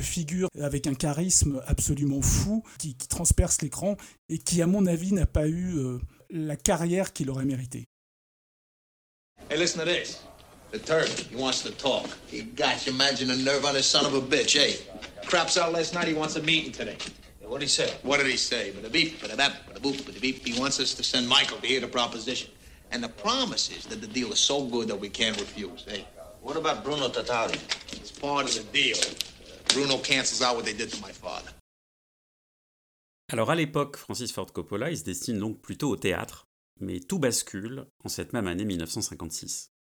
figure 0.00 0.48
avec 0.60 0.86
un 0.86 0.94
charisme 0.94 1.62
absolument 1.66 2.20
fou 2.20 2.62
qui, 2.78 2.94
transperce 2.94 3.62
l'écran 3.62 3.96
et 4.28 4.38
qui, 4.38 4.60
à 4.60 4.66
mon 4.66 4.84
avis, 4.84 5.12
n'a 5.12 5.24
pas 5.24 5.48
eu 5.48 5.78
euh, 5.78 5.98
la 6.30 6.56
carrière 6.56 7.14
qu'il 7.14 7.30
aurait 7.30 7.46
mérité. 7.46 7.86
Hey, 9.50 9.58
listen 9.58 9.80
to 9.80 9.86
this. 9.86 10.24
The 10.72 10.78
Turk, 10.78 11.08
he 11.08 11.36
wants 11.36 11.62
to 11.62 11.70
talk. 11.70 12.06
He 12.28 12.42
got 12.42 12.86
imagine 12.86 13.28
the 13.28 13.36
nerve 13.36 13.64
on 13.64 13.74
this 13.74 13.86
son 13.86 14.04
of 14.04 14.14
a 14.14 14.20
bitch, 14.20 14.54
hey. 14.54 14.76
Craps 15.26 15.56
out 15.56 15.72
last 15.72 15.94
night, 15.94 16.08
he 16.08 16.14
wants 16.14 16.36
a 16.36 16.42
meeting 16.42 16.72
today. 16.72 16.96
What 17.40 17.60
did 17.60 17.66
he 17.66 17.68
say? 17.68 17.94
What 18.02 18.18
did 18.18 18.26
he 18.26 18.36
say? 18.36 18.72
But 18.72 18.82
the 18.82 18.90
beep, 18.90 19.20
but 19.20 19.30
the 19.30 19.36
bap, 19.36 19.52
but 19.66 19.74
the 19.74 19.80
boop, 19.80 20.04
but 20.04 20.14
the 20.14 20.20
beep. 20.20 20.44
He 20.44 20.58
wants 20.58 20.80
us 20.80 20.92
to 20.94 21.04
send 21.04 21.28
Michael 21.28 21.58
to 21.58 21.66
hear 21.66 21.80
the 21.80 21.86
proposition. 21.86 22.50
And 22.90 23.02
the 23.02 23.08
promise 23.08 23.70
is 23.70 23.86
that 23.86 24.00
the 24.00 24.06
deal 24.06 24.32
is 24.32 24.40
so 24.40 24.64
good 24.64 24.88
that 24.88 24.98
we 24.98 25.08
can't 25.08 25.40
refuse, 25.40 25.84
hey. 25.88 26.04
What 26.46 26.56
about 26.58 26.84
Bruno 26.84 27.08
Tatari? 27.08 27.58
It's 27.92 28.12
part 28.12 28.44
of 28.44 28.54
the 28.54 28.62
deal. 28.72 28.96
Bruno 29.74 29.98
cancels 29.98 30.42
out 30.42 30.54
what 30.54 30.64
they 30.64 30.74
did 30.74 30.92
to 30.92 31.00
my 31.04 31.12
father. 31.12 31.50
Alors 33.32 33.50
à 33.50 33.56
l'époque, 33.56 33.96
Francis 33.96 34.30
Ford 34.30 34.52
Coppola, 34.52 34.92
il 34.92 34.96
se 34.96 35.02
destine 35.02 35.40
donc 35.40 35.60
plutôt 35.60 35.90
au 35.90 35.96
théâtre, 35.96 36.46
mais 36.78 37.00
tout 37.00 37.18
bascule 37.18 37.86
en 38.04 38.08
cette 38.08 38.32
même 38.32 38.46
année 38.46 38.64
1956. 38.64 39.72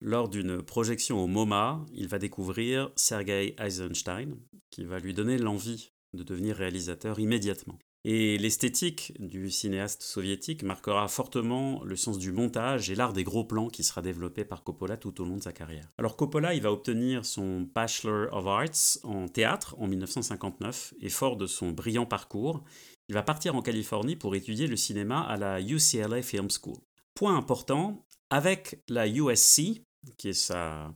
Lors 0.00 0.28
d'une 0.28 0.62
projection 0.62 1.18
au 1.18 1.26
MoMA, 1.26 1.84
il 1.92 2.06
va 2.06 2.20
découvrir 2.20 2.92
Sergei 2.94 3.56
Eisenstein, 3.58 4.36
qui 4.70 4.84
va 4.84 5.00
lui 5.00 5.14
donner 5.14 5.36
l'envie 5.36 5.90
de 6.14 6.22
devenir 6.22 6.54
réalisateur 6.54 7.18
immédiatement. 7.18 7.80
Et 8.04 8.38
l'esthétique 8.38 9.12
du 9.18 9.50
cinéaste 9.50 10.02
soviétique 10.02 10.62
marquera 10.62 11.08
fortement 11.08 11.82
le 11.84 11.96
sens 11.96 12.18
du 12.18 12.32
montage 12.32 12.90
et 12.90 12.94
l'art 12.94 13.12
des 13.12 13.24
gros 13.24 13.44
plans 13.44 13.68
qui 13.68 13.82
sera 13.82 14.02
développé 14.02 14.44
par 14.44 14.62
Coppola 14.62 14.96
tout 14.96 15.20
au 15.20 15.24
long 15.24 15.36
de 15.36 15.42
sa 15.42 15.52
carrière. 15.52 15.90
Alors 15.98 16.16
Coppola, 16.16 16.54
il 16.54 16.62
va 16.62 16.72
obtenir 16.72 17.26
son 17.26 17.68
Bachelor 17.74 18.32
of 18.32 18.46
Arts 18.46 18.98
en 19.02 19.28
théâtre 19.28 19.74
en 19.78 19.88
1959 19.88 20.94
et 21.00 21.08
fort 21.08 21.36
de 21.36 21.46
son 21.46 21.72
brillant 21.72 22.06
parcours, 22.06 22.64
il 23.08 23.14
va 23.14 23.22
partir 23.22 23.54
en 23.54 23.62
Californie 23.62 24.16
pour 24.16 24.34
étudier 24.34 24.66
le 24.66 24.76
cinéma 24.76 25.22
à 25.22 25.38
la 25.38 25.60
UCLA 25.62 26.20
Film 26.20 26.48
School. 26.50 26.76
Point 27.14 27.36
important, 27.36 28.06
avec 28.28 28.82
la 28.88 29.08
USC, 29.08 29.82
qui 30.18 30.28
est 30.28 30.34
sa 30.34 30.94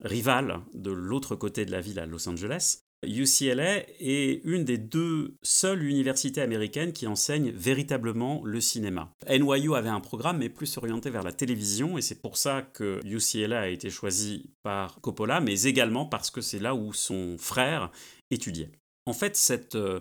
rivale 0.00 0.60
de 0.72 0.92
l'autre 0.92 1.34
côté 1.34 1.64
de 1.64 1.72
la 1.72 1.80
ville 1.80 1.98
à 1.98 2.06
Los 2.06 2.28
Angeles, 2.28 2.84
UCLA 3.06 3.84
est 4.00 4.40
une 4.44 4.64
des 4.64 4.78
deux 4.78 5.36
seules 5.42 5.84
universités 5.84 6.40
américaines 6.40 6.92
qui 6.92 7.06
enseignent 7.06 7.50
véritablement 7.50 8.42
le 8.44 8.60
cinéma. 8.60 9.14
NYU 9.28 9.74
avait 9.74 9.88
un 9.88 10.00
programme 10.00 10.38
mais 10.38 10.48
plus 10.48 10.76
orienté 10.78 11.08
vers 11.10 11.22
la 11.22 11.32
télévision 11.32 11.96
et 11.96 12.02
c'est 12.02 12.20
pour 12.20 12.36
ça 12.36 12.62
que 12.62 13.00
UCLA 13.04 13.60
a 13.60 13.68
été 13.68 13.88
choisi 13.90 14.50
par 14.62 15.00
Coppola, 15.00 15.40
mais 15.40 15.62
également 15.62 16.06
parce 16.06 16.30
que 16.30 16.40
c'est 16.40 16.58
là 16.58 16.74
où 16.74 16.92
son 16.92 17.36
frère 17.38 17.90
étudiait. 18.30 18.72
En 19.06 19.12
fait, 19.12 19.36
cette 19.36 19.76
euh, 19.76 20.00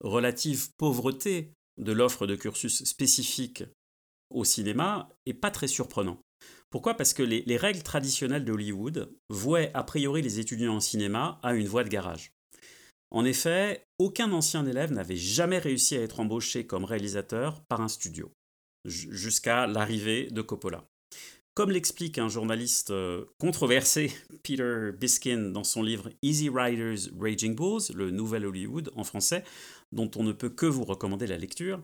relative 0.00 0.68
pauvreté 0.76 1.52
de 1.78 1.92
l'offre 1.92 2.26
de 2.26 2.34
cursus 2.34 2.84
spécifique 2.84 3.64
au 4.30 4.44
cinéma 4.44 5.08
est 5.26 5.34
pas 5.34 5.50
très 5.50 5.68
surprenant. 5.68 6.18
Pourquoi? 6.72 6.94
Parce 6.94 7.12
que 7.12 7.22
les, 7.22 7.56
règles 7.58 7.82
traditionnelles 7.82 8.46
d'Hollywood 8.46 9.14
vouaient 9.28 9.70
a 9.74 9.84
priori 9.84 10.22
les 10.22 10.40
étudiants 10.40 10.76
en 10.76 10.80
cinéma 10.80 11.38
à 11.42 11.52
une 11.54 11.68
voie 11.68 11.84
de 11.84 11.90
garage. 11.90 12.32
En 13.10 13.26
effet, 13.26 13.84
aucun 13.98 14.32
ancien 14.32 14.66
élève 14.66 14.90
n'avait 14.90 15.16
jamais 15.16 15.58
réussi 15.58 15.96
à 15.96 16.00
être 16.00 16.18
embauché 16.18 16.66
comme 16.66 16.86
réalisateur 16.86 17.62
par 17.68 17.82
un 17.82 17.88
studio, 17.88 18.32
jusqu'à 18.86 19.66
l'arrivée 19.66 20.28
de 20.30 20.40
Coppola. 20.40 20.88
Comme 21.52 21.70
l'explique 21.70 22.16
un 22.16 22.30
journaliste 22.30 22.90
euh, 22.90 23.26
controversé, 23.38 24.10
Peter 24.42 24.92
Biskin, 24.98 25.50
dans 25.50 25.64
son 25.64 25.82
livre 25.82 26.08
Easy 26.22 26.48
Riders 26.48 27.10
Raging 27.20 27.54
Bulls, 27.54 27.94
le 27.94 28.10
nouvel 28.10 28.46
Hollywood 28.46 28.90
en 28.96 29.04
français, 29.04 29.44
dont 29.92 30.10
on 30.16 30.22
ne 30.22 30.32
peut 30.32 30.48
que 30.48 30.64
vous 30.64 30.84
recommander 30.84 31.26
la 31.26 31.36
lecture, 31.36 31.82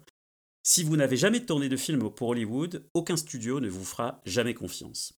si 0.69 0.85
vous 0.85 0.99
n'avez 0.99 1.17
jamais 1.17 1.47
tourné 1.47 1.71
de 1.71 1.79
film 1.79 2.11
pour 2.11 2.29
Hollywood, 2.29 2.87
aucun 2.93 3.17
studio 3.17 3.59
ne 3.59 3.71
vous 3.71 3.87
fera 3.87 4.21
jamais 4.27 4.53
confiance. 4.53 5.15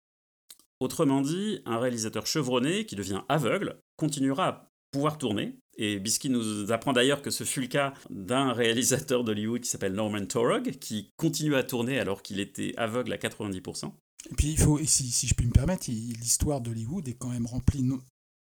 Autrement 0.78 1.22
dit, 1.22 1.58
un 1.66 1.80
réalisateur 1.80 2.24
chevronné 2.24 2.86
qui 2.86 2.94
devient 2.94 3.22
aveugle 3.28 3.80
continuera 3.96 4.46
à 4.46 4.72
pouvoir 4.92 5.18
tourner, 5.18 5.58
et 5.76 5.98
Biskin 5.98 6.28
nous 6.28 6.70
apprend 6.70 6.92
d'ailleurs 6.92 7.20
que 7.20 7.32
ce 7.32 7.42
fut 7.42 7.62
le 7.62 7.66
cas 7.66 7.94
d'un 8.10 8.52
réalisateur 8.52 9.24
d'Hollywood 9.24 9.62
qui 9.62 9.68
s'appelle 9.68 9.94
Norman 9.94 10.24
Torog, 10.24 10.70
qui 10.78 11.10
continue 11.16 11.56
à 11.56 11.64
tourner 11.64 11.98
alors 11.98 12.22
qu'il 12.22 12.38
était 12.38 12.72
aveugle 12.76 13.12
à 13.12 13.16
90%. 13.16 13.92
Et 14.30 14.34
puis, 14.36 14.52
il 14.52 14.58
faut, 14.58 14.78
si, 14.84 15.10
si 15.10 15.26
je 15.26 15.34
puis 15.34 15.46
me 15.46 15.52
permettre, 15.52 15.90
l'histoire 15.90 16.60
d'Hollywood 16.60 17.08
est 17.08 17.14
quand 17.14 17.30
même 17.30 17.46
remplie, 17.46 17.84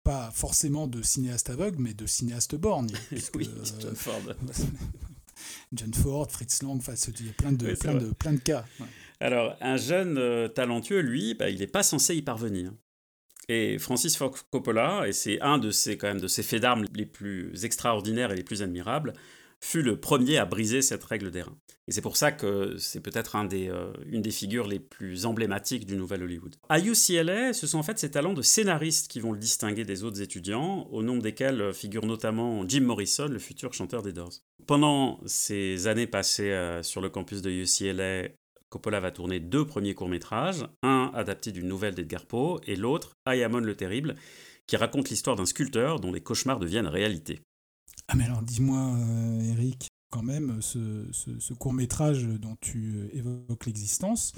pas 0.04 0.30
forcément 0.30 0.86
de 0.86 1.02
cinéastes 1.02 1.50
aveugles, 1.50 1.82
mais 1.82 1.96
de 1.96 2.06
cinéastes 2.06 2.56
borgnes. 2.56 2.94
oui, 3.34 3.50
Ford. 3.96 4.22
John 5.74 5.94
Ford, 5.94 6.30
Fritz 6.30 6.64
Lang, 6.64 6.82
il 7.20 7.26
y 7.26 7.30
a 7.30 7.34
plein 7.34 7.52
de, 7.52 7.74
plein 7.76 7.96
de, 7.96 8.12
plein 8.12 8.34
de 8.34 8.40
cas. 8.40 8.66
Alors, 9.20 9.56
un 9.62 9.78
jeune 9.78 10.18
euh, 10.18 10.48
talentueux, 10.48 11.02
lui, 11.02 11.34
bah, 11.34 11.50
il 11.50 11.60
n'est 11.60 11.68
pas 11.68 11.84
censé 11.84 12.16
y 12.16 12.22
parvenir. 12.22 12.72
Et 13.48 13.80
Francis 13.80 14.16
Ford 14.16 14.36
Coppola, 14.52 15.08
et 15.08 15.12
c'est 15.12 15.42
un 15.42 15.58
de 15.58 15.72
ces, 15.72 15.98
quand 15.98 16.08
même, 16.08 16.22
de 16.22 16.28
ces 16.28 16.44
faits 16.44 16.62
d'armes 16.62 16.86
les 16.94 17.06
plus 17.06 17.66
extraordinaires 17.66 18.32
et 18.32 18.36
les 18.36 18.44
plus 18.44 18.62
admirables, 18.62 19.14
fut 19.62 19.82
le 19.82 20.00
premier 20.00 20.38
à 20.38 20.46
briser 20.46 20.82
cette 20.82 21.04
règle 21.04 21.32
des 21.32 21.42
reins. 21.42 21.58
Et 21.88 21.92
c'est 21.92 22.02
pour 22.02 22.18
ça 22.18 22.32
que 22.32 22.78
c'est 22.78 23.02
peut-être 23.02 23.36
un 23.36 23.46
des, 23.46 23.68
euh, 23.68 23.92
une 24.06 24.22
des 24.22 24.32
figures 24.32 24.68
les 24.68 24.80
plus 24.80 25.26
emblématiques 25.26 25.86
du 25.86 25.96
Nouvel 25.96 26.24
Hollywood. 26.24 26.56
À 26.70 26.80
UCLA, 26.80 27.54
ce 27.54 27.66
sont 27.66 27.80
en 27.80 27.84
fait 27.84 27.98
ses 27.98 28.12
talents 28.12 28.34
de 28.34 28.44
scénariste 28.44 29.08
qui 29.08 29.20
vont 29.20 29.32
le 29.32 29.40
distinguer 29.40 29.86
des 29.86 30.04
autres 30.04 30.22
étudiants, 30.22 30.88
au 30.92 31.02
nombre 31.02 31.24
desquels 31.24 31.74
figure 31.74 32.06
notamment 32.06 32.68
Jim 32.68 32.82
Morrison, 32.82 33.28
le 33.28 33.40
futur 33.40 33.74
chanteur 33.74 34.04
des 34.04 34.14
Doors. 34.14 34.34
Pendant 34.68 35.20
ces 35.26 35.88
années 35.88 36.06
passées 36.06 36.52
euh, 36.52 36.84
sur 36.84 37.02
le 37.02 37.10
campus 37.10 37.42
de 37.42 37.50
UCLA, 37.50 38.30
Coppola 38.70 39.00
va 39.00 39.10
tourner 39.10 39.40
deux 39.40 39.66
premiers 39.66 39.96
courts-métrages, 39.96 40.68
un 40.84 41.12
adapté 41.16 41.52
d'une 41.52 41.68
nouvelle 41.68 41.96
d'Edgar 41.96 42.28
Poe 42.28 42.62
et 42.68 42.76
l'autre, 42.76 43.14
Ayamon 43.26 43.62
le 43.62 43.76
Terrible, 43.76 44.16
qui 44.68 44.78
raconte 44.78 45.10
l'histoire 45.10 45.36
d'un 45.36 45.48
sculpteur 45.48 46.00
dont 46.00 46.12
les 46.12 46.22
cauchemars 46.22 46.60
deviennent 46.60 46.86
réalité. 46.86 47.40
Ah 48.12 48.16
mais 48.16 48.24
alors 48.24 48.42
dis-moi, 48.42 48.96
euh, 48.98 49.52
Eric, 49.52 49.88
quand 50.10 50.24
même, 50.24 50.64
ce, 50.64 51.54
court-métrage 51.54 52.24
dont 52.24 52.58
tu 52.60 52.96
euh, 52.96 53.16
évoques 53.16 53.68
l'existence 53.68 54.34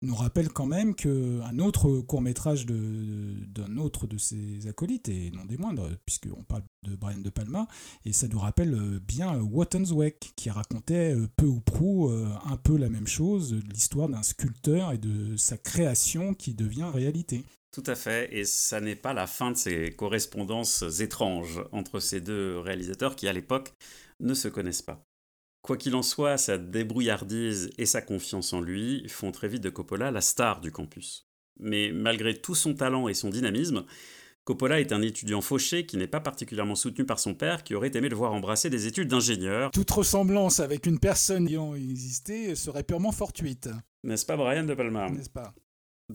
nous 0.00 0.14
rappelle 0.14 0.48
quand 0.48 0.64
même 0.64 0.94
qu'un 0.94 1.58
autre 1.58 2.00
court-métrage 2.00 2.64
d'un 2.64 3.76
autre 3.76 4.06
de 4.06 4.16
ses 4.16 4.66
acolytes, 4.66 5.10
et 5.10 5.30
non 5.32 5.44
des 5.44 5.58
moindres, 5.58 5.90
puisqu'on 6.06 6.44
parle 6.44 6.62
de 6.82 6.96
Brian 6.96 7.18
De 7.18 7.28
Palma, 7.28 7.68
et 8.06 8.14
ça 8.14 8.26
nous 8.26 8.38
rappelle 8.38 8.72
euh, 8.72 8.98
bien 9.06 9.38
Wattensweck, 9.38 10.32
qui 10.34 10.48
racontait 10.48 11.14
peu 11.36 11.44
ou 11.44 11.60
prou 11.60 12.08
un 12.10 12.56
peu 12.56 12.78
la 12.78 12.88
même 12.88 13.06
chose, 13.06 13.54
l'histoire 13.70 14.08
d'un 14.08 14.22
sculpteur 14.22 14.92
et 14.92 14.98
de 14.98 15.36
sa 15.36 15.58
création 15.58 16.32
qui 16.32 16.54
devient 16.54 16.88
réalité. 16.90 17.44
Tout 17.72 17.84
à 17.86 17.94
fait, 17.94 18.28
et 18.32 18.44
ça 18.44 18.80
n'est 18.80 18.96
pas 18.96 19.12
la 19.12 19.28
fin 19.28 19.52
de 19.52 19.56
ces 19.56 19.90
correspondances 19.92 20.82
étranges 21.00 21.62
entre 21.70 22.00
ces 22.00 22.20
deux 22.20 22.58
réalisateurs 22.58 23.14
qui, 23.14 23.28
à 23.28 23.32
l'époque, 23.32 23.72
ne 24.18 24.34
se 24.34 24.48
connaissent 24.48 24.82
pas. 24.82 25.04
Quoi 25.62 25.76
qu'il 25.76 25.94
en 25.94 26.02
soit, 26.02 26.36
sa 26.36 26.58
débrouillardise 26.58 27.70
et 27.78 27.86
sa 27.86 28.02
confiance 28.02 28.52
en 28.52 28.60
lui 28.60 29.06
font 29.08 29.30
très 29.30 29.46
vite 29.46 29.62
de 29.62 29.70
Coppola 29.70 30.10
la 30.10 30.20
star 30.20 30.60
du 30.60 30.72
campus. 30.72 31.28
Mais 31.60 31.92
malgré 31.92 32.34
tout 32.34 32.54
son 32.54 32.74
talent 32.74 33.06
et 33.08 33.14
son 33.14 33.28
dynamisme, 33.28 33.84
Coppola 34.44 34.80
est 34.80 34.92
un 34.92 35.02
étudiant 35.02 35.42
fauché 35.42 35.84
qui 35.86 35.96
n'est 35.98 36.06
pas 36.08 36.20
particulièrement 36.20 36.74
soutenu 36.74 37.04
par 37.04 37.20
son 37.20 37.34
père 37.34 37.62
qui 37.62 37.74
aurait 37.74 37.94
aimé 37.94 38.08
le 38.08 38.16
voir 38.16 38.32
embrasser 38.32 38.70
des 38.70 38.86
études 38.86 39.08
d'ingénieur. 39.08 39.70
Toute 39.70 39.90
ressemblance 39.90 40.58
avec 40.60 40.86
une 40.86 40.98
personne 40.98 41.46
ayant 41.46 41.74
existé 41.74 42.56
serait 42.56 42.82
purement 42.82 43.12
fortuite. 43.12 43.68
N'est-ce 44.02 44.24
pas 44.26 44.36
Brian 44.36 44.64
De 44.64 44.74
Palma? 44.74 45.10
N'est-ce 45.10 45.30
pas? 45.30 45.54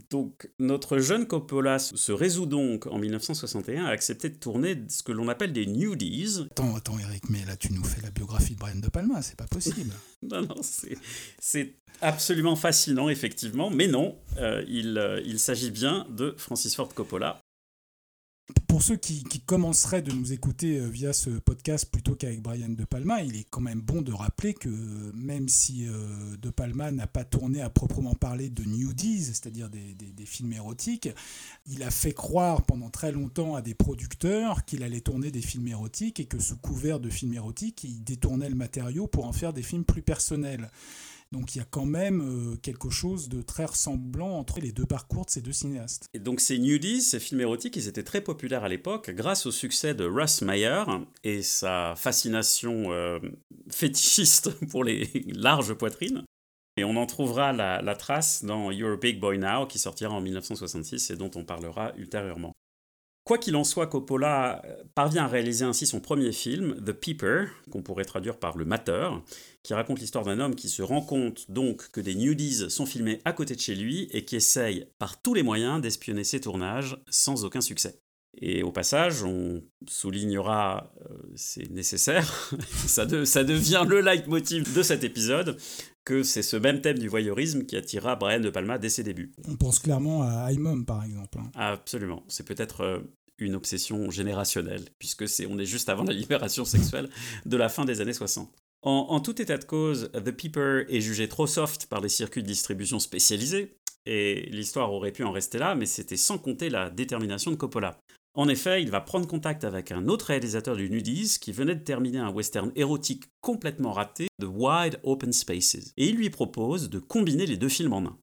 Donc, 0.10 0.50
notre 0.60 1.00
jeune 1.00 1.28
Coppola 1.28 1.80
se 1.80 2.12
résout 2.12 2.46
donc 2.46 2.88
en 2.88 2.98
1961 2.98 3.86
à 3.86 3.90
accepter 3.90 4.30
de 4.30 4.36
tourner 4.36 4.78
ce 4.90 5.04
que 5.04 5.12
l'on 5.12 5.28
appelle 5.30 5.54
des 5.54 5.66
nudies. 5.66 6.40
Attends, 6.52 6.76
attends, 6.76 7.00
Eric, 7.00 7.30
mais 7.30 7.44
là 7.46 7.56
tu 7.56 7.74
nous 7.74 7.84
fais 7.84 8.02
la 8.02 8.12
biographie 8.12 8.54
de 8.54 8.60
Brian 8.60 8.80
De 8.80 8.90
Palma, 8.90 9.22
c'est 9.22 9.38
pas 9.38 9.48
possible. 9.48 9.92
non, 10.24 10.42
non, 10.42 10.62
c'est 10.62 11.76
absolument 12.02 12.56
fascinant, 12.56 13.10
effectivement, 13.10 13.70
mais 13.70 13.88
non, 13.88 14.18
euh, 14.38 14.64
il, 14.68 14.98
euh, 14.98 15.22
il 15.26 15.40
s'agit 15.40 15.72
bien 15.72 16.06
de 16.10 16.34
Francis 16.38 16.76
Ford 16.76 16.94
Coppola, 16.94 17.42
pour 18.68 18.84
ceux 18.84 18.96
qui, 18.98 19.24
commenceraient 19.46 20.02
de 20.02 20.12
nous 20.12 20.34
écouter 20.34 20.80
euh, 20.80 20.88
via 20.88 21.14
ce 21.14 21.30
podcast 21.30 21.90
plutôt 21.90 22.16
qu'avec 22.16 22.42
Brian 22.42 22.70
De 22.70 22.84
Palma, 22.84 23.22
il 23.22 23.36
est 23.38 23.46
quand 23.50 23.62
même 23.62 23.80
bon 23.80 24.02
de 24.02 24.12
rappeler 24.12 24.54
que 24.54 24.70
même 25.14 25.48
si 25.50 25.88
euh, 25.88 26.36
De 26.42 26.50
Palma 26.50 26.92
n'a 26.92 27.08
pas 27.08 27.24
tourné 27.24 27.62
à 27.62 27.70
proprement 27.70 28.14
parler 28.14 28.50
de 28.50 28.64
nudies, 28.64 29.24
c'est-à-dire 29.24 29.70
des, 29.70 29.96
films 30.26 30.54
érotiques, 30.54 31.10
il 31.68 31.84
a 31.84 31.92
fait 31.92 32.14
croire 32.14 32.64
pendant 32.64 32.90
très 32.90 33.12
longtemps 33.12 33.56
à 33.56 33.62
des 33.62 33.76
producteurs 33.76 34.66
qu'il 34.66 34.84
allait 34.84 35.02
tourner 35.02 35.32
des 35.32 35.42
films 35.42 35.68
érotiques 35.68 36.20
et 36.20 36.26
que 36.26 36.40
sous 36.40 36.58
couvert 36.58 37.00
de 37.00 37.10
films 37.10 37.34
érotiques, 37.34 37.84
il 37.84 38.04
détournait 38.04 38.50
le 38.50 38.56
matériau 38.56 39.08
pour 39.08 39.26
en 39.26 39.34
faire 39.34 39.54
des 39.54 39.64
films 39.64 39.86
plus 39.86 40.02
personnels. 40.02 40.70
Donc 41.36 41.54
il 41.54 41.58
y 41.58 41.62
a 41.62 41.66
quand 41.70 41.86
même 41.86 42.22
euh, 42.22 42.56
quelque 42.62 42.90
chose 42.90 43.28
de 43.28 43.42
très 43.42 43.66
ressemblant 43.66 44.40
entre 44.40 44.62
les 44.62 44.72
deux 44.72 44.86
parcours 44.86 45.26
de 45.26 45.30
ces 45.30 45.42
deux 45.42 45.52
cinéastes. 45.52 46.06
Et 46.14 46.20
donc 46.20 46.40
ces 46.40 46.58
nudies, 46.58 47.02
ces 47.02 47.20
films 47.20 47.42
érotiques, 47.42 47.76
ils 47.76 47.90
étaient 47.90 48.04
très 48.04 48.22
populaires 48.22 48.64
à 48.64 48.70
l'époque 48.70 49.10
grâce 49.10 49.46
au 49.46 49.52
succès 49.52 49.94
de 49.94 50.06
Russ 50.06 50.42
Meyer 50.42 50.84
et 51.26 51.42
sa 51.42 51.94
fascination 51.98 52.94
euh, 52.94 53.20
fétichiste 53.70 54.50
pour 54.70 54.86
les 54.86 55.10
larges 55.28 55.74
poitrines. 55.74 56.24
Et 56.78 56.86
on 56.86 56.96
en 56.96 57.06
trouvera 57.06 57.52
la, 57.52 57.96
trace 57.96 58.46
dans 58.46 58.72
You're 58.72 58.94
a 58.94 58.98
Big 58.98 59.20
Boy 59.20 59.38
Now 59.38 59.66
qui 59.66 59.78
sortira 59.78 60.14
en 60.14 60.22
1966 60.22 61.10
et 61.10 61.18
dont 61.18 61.32
on 61.36 61.44
parlera 61.44 61.92
ultérieurement. 61.98 62.54
Quoi 63.26 63.40
qu'il 63.40 63.56
en 63.56 63.64
soit, 63.64 63.88
Coppola 63.88 64.62
euh, 64.66 64.84
parvient 64.94 65.24
à 65.24 65.28
réaliser 65.28 65.66
ainsi 65.66 65.88
son 65.88 66.00
premier 66.00 66.32
film, 66.32 66.76
The 66.86 66.92
Peeper, 66.92 67.48
qu'on 67.72 67.82
pourrait 67.82 68.06
traduire 68.06 68.38
par 68.38 68.56
Le 68.56 68.66
Mateur, 68.66 69.24
qui 69.64 69.74
raconte 69.74 70.00
l'histoire 70.00 70.24
d'un 70.24 70.40
homme 70.40 70.54
qui 70.54 70.70
se 70.70 70.84
rend 70.84 71.02
compte 71.02 71.50
donc 71.50 71.90
que 71.90 72.02
des 72.02 72.14
nudies 72.14 72.70
sont 72.70 72.86
filmés 72.86 73.22
à 73.26 73.34
côté 73.34 73.56
de 73.56 73.60
chez 73.60 73.74
lui 73.74 74.08
et 74.12 74.26
qui 74.26 74.36
essaye 74.36 74.88
par 75.00 75.20
tous 75.20 75.34
les 75.34 75.42
moyens 75.42 75.82
d'espionner 75.82 76.24
ses 76.24 76.40
tournages 76.40 76.98
sans 77.10 77.46
aucun 77.46 77.62
succès. 77.62 78.00
Et 78.42 78.62
au 78.62 78.72
passage, 78.72 79.24
on 79.24 79.64
soulignera, 79.88 80.94
euh, 81.10 81.18
c'est 81.36 81.72
nécessaire, 81.72 82.52
ça, 82.86 83.08
ça, 83.26 83.44
devient 83.44 83.86
le 83.88 84.02
leitmotiv 84.02 84.76
de 84.76 84.84
cet 84.84 85.04
épisode, 85.04 85.58
que 86.06 86.24
c'est 86.24 86.44
ce 86.44 86.56
même 86.56 86.82
thème 86.82 87.00
du 87.00 87.08
voyeurisme 87.08 87.66
qui 87.66 87.76
attira 87.76 88.16
Brian 88.16 88.40
De 88.40 88.50
Palma 88.50 88.78
dès 88.78 88.90
ses 88.90 89.04
débuts. 89.04 89.32
On 89.48 89.56
pense 89.56 89.80
clairement 89.80 90.24
à 90.24 90.52
Haimom, 90.52 90.86
par 90.86 91.04
exemple. 91.04 91.40
Hein. 91.40 91.52
Absolument. 91.56 92.24
C'est 92.28 92.48
peut-être 92.48 92.82
euh, 92.82 93.00
une 93.40 93.56
obsession 93.56 94.10
générationnelle, 94.12 94.86
puisque 95.00 95.28
c'est, 95.28 95.48
on 95.48 95.58
est 95.58 95.66
juste 95.66 95.90
avant 95.90 96.04
la 96.04 96.14
libération 96.14 96.64
sexuelle 96.64 97.10
de 97.46 97.58
la 97.58 97.70
fin 97.70 97.86
des 97.86 98.02
années 98.02 98.14
60. 98.14 98.50
En, 98.84 98.92
en, 99.10 99.20
tout 99.20 99.42
état 99.42 99.58
de 99.58 99.66
cause, 99.66 100.12
The 100.14 100.32
Peeper 100.32 100.86
est 100.90 101.02
jugé 101.02 101.28
trop 101.28 101.48
soft 101.48 101.88
par 101.88 102.02
les 102.02 102.10
circuits 102.10 102.44
de 102.44 102.48
distribution 102.48 103.00
spécialisés, 103.00 103.76
et 104.06 104.48
l'histoire 104.52 104.94
aurait 104.94 105.12
pu 105.12 105.24
en 105.24 105.32
rester 105.32 105.58
là, 105.58 105.74
mais 105.74 105.88
c'était 105.88 106.18
sans 106.18 106.38
compter 106.38 106.70
la 106.70 106.92
détermination 106.92 107.50
de 107.50 107.56
Coppola. 107.56 108.00
En 108.38 108.50
effet, 108.50 108.84
il 108.84 108.92
va 108.92 109.00
prendre 109.00 109.28
contact 109.28 109.64
avec 109.64 109.94
un 109.94 110.10
autre 110.10 110.26
réalisateur 110.26 110.76
du 110.76 110.90
nudis 110.90 111.40
qui 111.40 111.54
venait 111.54 111.76
de 111.76 111.84
terminer 111.84 112.18
un 112.18 112.32
western 112.32 112.70
érotique 112.76 113.24
complètement 113.40 113.94
raté, 113.94 114.28
The 114.42 114.48
Wide 114.50 115.00
Open 115.04 115.32
Spaces, 115.32 115.94
et 115.96 116.10
il 116.10 116.18
lui 116.18 116.30
propose 116.30 116.90
de 116.90 117.00
combiner 117.00 117.46
les 117.46 117.56
deux 117.56 117.70
films 117.70 117.94
en 117.94 118.06
un. 118.06 118.18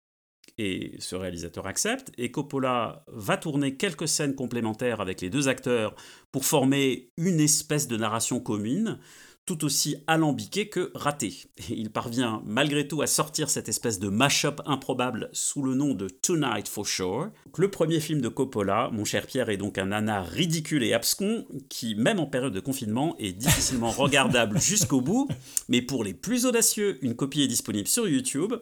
Et 0.58 0.96
ce 0.98 1.16
réalisateur 1.16 1.66
accepte, 1.66 2.12
et 2.18 2.30
Coppola 2.30 3.06
va 3.08 3.38
tourner 3.38 3.78
quelques 3.78 4.06
scènes 4.06 4.34
complémentaires 4.34 5.00
avec 5.00 5.22
les 5.22 5.30
deux 5.30 5.48
acteurs 5.48 5.94
pour 6.30 6.44
former 6.44 7.08
une 7.16 7.40
espèce 7.40 7.88
de 7.88 7.96
narration 7.96 8.38
commune, 8.38 8.98
tout 9.44 9.64
aussi 9.64 9.96
alambiqué 10.06 10.68
que 10.68 10.92
raté. 10.94 11.34
Il 11.68 11.90
parvient 11.90 12.42
malgré 12.44 12.86
tout 12.86 13.02
à 13.02 13.06
sortir 13.06 13.50
cette 13.50 13.68
espèce 13.68 13.98
de 13.98 14.08
mash-up 14.08 14.60
improbable 14.66 15.28
sous 15.32 15.62
le 15.62 15.74
nom 15.74 15.94
de 15.94 16.08
Tonight 16.08 16.68
for 16.68 16.86
Sure. 16.86 17.30
Le 17.56 17.70
premier 17.70 18.00
film 18.00 18.20
de 18.20 18.28
Coppola, 18.28 18.90
mon 18.92 19.04
cher 19.04 19.26
Pierre, 19.26 19.50
est 19.50 19.56
donc 19.56 19.78
un 19.78 19.86
nanar 19.86 20.26
ridicule 20.26 20.84
et 20.84 20.92
abscon 20.92 21.46
qui, 21.68 21.94
même 21.94 22.20
en 22.20 22.26
période 22.26 22.52
de 22.52 22.60
confinement, 22.60 23.16
est 23.18 23.32
difficilement 23.32 23.90
regardable 23.96 24.60
jusqu'au 24.60 25.00
bout. 25.00 25.28
Mais 25.68 25.82
pour 25.82 26.04
les 26.04 26.14
plus 26.14 26.46
audacieux, 26.46 26.98
une 27.02 27.16
copie 27.16 27.42
est 27.42 27.48
disponible 27.48 27.88
sur 27.88 28.08
YouTube. 28.08 28.54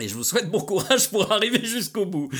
Et 0.00 0.08
je 0.08 0.14
vous 0.14 0.24
souhaite 0.24 0.50
bon 0.50 0.60
courage 0.60 1.10
pour 1.10 1.30
arriver 1.30 1.64
jusqu'au 1.64 2.06
bout. 2.06 2.30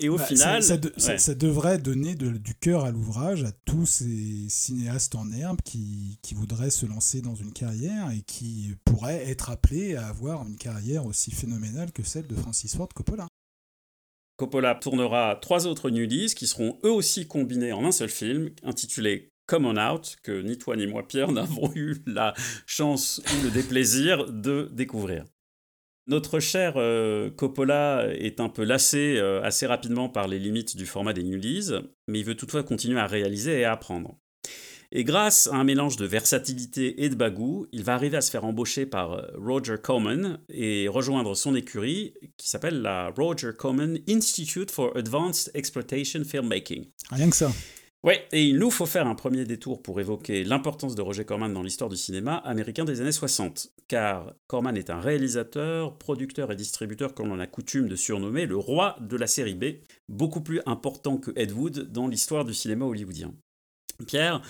Et 0.00 0.08
au 0.08 0.16
bah, 0.16 0.24
final. 0.24 0.62
Ça, 0.62 1.34
devrait 1.34 1.78
donner 1.78 2.16
du 2.16 2.54
cœur 2.54 2.84
à 2.84 2.90
l'ouvrage 2.90 3.44
à 3.44 3.52
tous 3.64 3.86
ces 3.86 4.48
cinéastes 4.48 5.14
en 5.14 5.30
herbe 5.30 5.60
qui, 5.64 6.18
qui, 6.22 6.34
voudraient 6.34 6.70
se 6.70 6.84
lancer 6.84 7.22
dans 7.22 7.36
une 7.36 7.52
carrière 7.52 8.10
et 8.10 8.22
qui 8.22 8.74
pourraient 8.84 9.30
être 9.30 9.50
appelés 9.50 9.94
à 9.94 10.08
avoir 10.08 10.46
une 10.46 10.56
carrière 10.56 11.06
aussi 11.06 11.30
phénoménale 11.30 11.92
que 11.92 12.02
celle 12.02 12.26
de 12.26 12.34
Francis 12.34 12.76
Ford 12.76 12.88
Coppola. 12.92 13.28
Coppola 14.36 14.74
tournera 14.74 15.38
trois 15.40 15.66
autres 15.66 15.90
nudies 15.90 16.34
qui 16.34 16.46
seront 16.46 16.78
eux 16.84 16.90
aussi 16.90 17.26
combinés 17.26 17.72
en 17.72 17.84
un 17.84 17.92
seul 17.92 18.10
film, 18.10 18.50
intitulé 18.64 19.30
Come 19.46 19.66
On 19.66 19.76
Out, 19.76 20.16
que 20.22 20.42
ni 20.42 20.58
toi 20.58 20.76
ni 20.76 20.86
moi, 20.86 21.06
Pierre, 21.06 21.30
n'avons 21.32 21.72
eu 21.74 22.02
la 22.06 22.34
chance 22.66 23.22
ou 23.26 23.44
le 23.44 23.50
déplaisir 23.50 24.30
de 24.30 24.68
découvrir. 24.72 25.24
Notre 26.08 26.38
cher 26.38 26.74
euh, 26.76 27.30
Coppola 27.30 28.06
est 28.12 28.38
un 28.38 28.48
peu 28.48 28.62
lassé 28.62 29.16
euh, 29.16 29.42
assez 29.42 29.66
rapidement 29.66 30.08
par 30.08 30.28
les 30.28 30.38
limites 30.38 30.76
du 30.76 30.86
format 30.86 31.12
des 31.12 31.24
nudies, 31.24 31.72
mais 32.06 32.20
il 32.20 32.24
veut 32.24 32.36
toutefois 32.36 32.62
continuer 32.62 33.00
à 33.00 33.06
réaliser 33.06 33.60
et 33.60 33.64
à 33.64 33.72
apprendre. 33.72 34.16
Et 34.92 35.02
grâce 35.02 35.48
à 35.48 35.56
un 35.56 35.64
mélange 35.64 35.96
de 35.96 36.06
versatilité 36.06 37.02
et 37.02 37.08
de 37.08 37.16
bagou, 37.16 37.66
il 37.72 37.82
va 37.82 37.94
arriver 37.94 38.16
à 38.16 38.20
se 38.20 38.30
faire 38.30 38.44
embaucher 38.44 38.86
par 38.86 39.14
euh, 39.14 39.22
Roger 39.36 39.76
Corman 39.82 40.38
et 40.48 40.86
rejoindre 40.86 41.34
son 41.34 41.56
écurie 41.56 42.14
qui 42.36 42.48
s'appelle 42.48 42.82
la 42.82 43.08
Roger 43.08 43.50
Corman 43.58 43.98
Institute 44.08 44.70
for 44.70 44.96
Advanced 44.96 45.50
Exploitation 45.54 46.22
Filmmaking. 46.22 46.86
Rien 47.10 47.30
que 47.30 47.36
ça. 47.36 47.50
Ouais, 48.06 48.24
et 48.30 48.44
il 48.44 48.58
nous 48.58 48.70
faut 48.70 48.86
faire 48.86 49.08
un 49.08 49.16
premier 49.16 49.44
détour 49.44 49.82
pour 49.82 49.98
évoquer 49.98 50.44
l'importance 50.44 50.94
de 50.94 51.02
Roger 51.02 51.24
Corman 51.24 51.52
dans 51.52 51.64
l'histoire 51.64 51.90
du 51.90 51.96
cinéma 51.96 52.36
américain 52.36 52.84
des 52.84 53.00
années 53.00 53.10
60, 53.10 53.72
car 53.88 54.32
Corman 54.46 54.76
est 54.76 54.90
un 54.90 55.00
réalisateur, 55.00 55.98
producteur 55.98 56.52
et 56.52 56.54
distributeur 56.54 57.14
qu'on 57.16 57.32
en 57.32 57.40
a 57.40 57.48
coutume 57.48 57.88
de 57.88 57.96
surnommer 57.96 58.46
le 58.46 58.56
roi 58.56 58.96
de 59.00 59.16
la 59.16 59.26
série 59.26 59.56
B, 59.56 59.82
beaucoup 60.08 60.40
plus 60.40 60.60
important 60.66 61.16
que 61.16 61.32
Ed 61.34 61.50
Wood 61.50 61.90
dans 61.90 62.06
l'histoire 62.06 62.44
du 62.44 62.54
cinéma 62.54 62.84
hollywoodien. 62.84 63.34
Pierre, 64.06 64.42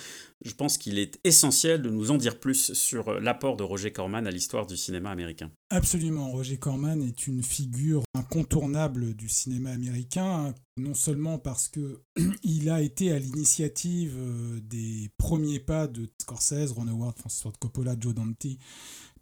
je 0.45 0.53
pense 0.53 0.77
qu'il 0.79 0.99
est 0.99 1.19
essentiel 1.25 1.83
de 1.83 1.91
nous 1.91 2.11
en 2.11 2.19
dire 2.19 2.39
plus 2.39 2.73
sur 2.75 3.21
l'apport 3.21 3.57
de 3.57 3.63
Roger 3.63 3.93
Corman 3.93 4.27
à 4.27 4.31
l'histoire 4.31 4.67
du 4.67 4.77
cinéma 4.77 5.11
américain. 5.11 5.51
Absolument, 5.71 6.31
Roger 6.31 6.59
Corman 6.59 7.03
est 7.03 7.27
une 7.27 7.43
figure 7.43 8.03
incontournable 8.15 9.15
du 9.15 9.29
cinéma 9.29 9.71
américain, 9.71 10.55
non 10.77 10.95
seulement 10.95 11.39
parce 11.39 11.69
que 11.69 12.03
il 12.43 12.71
a 12.71 12.83
été 12.83 13.13
à 13.13 13.19
l'initiative 13.19 14.15
euh, 14.19 14.61
des 14.61 15.11
premiers 15.17 15.61
pas 15.61 15.87
de 15.87 16.09
Scorsese, 16.21 16.73
Ron 16.73 16.89
Howard, 16.89 17.19
Francis 17.19 17.43
Ford 17.43 17.59
Coppola, 17.59 17.97
Joe 17.99 18.15
Dante, 18.15 18.47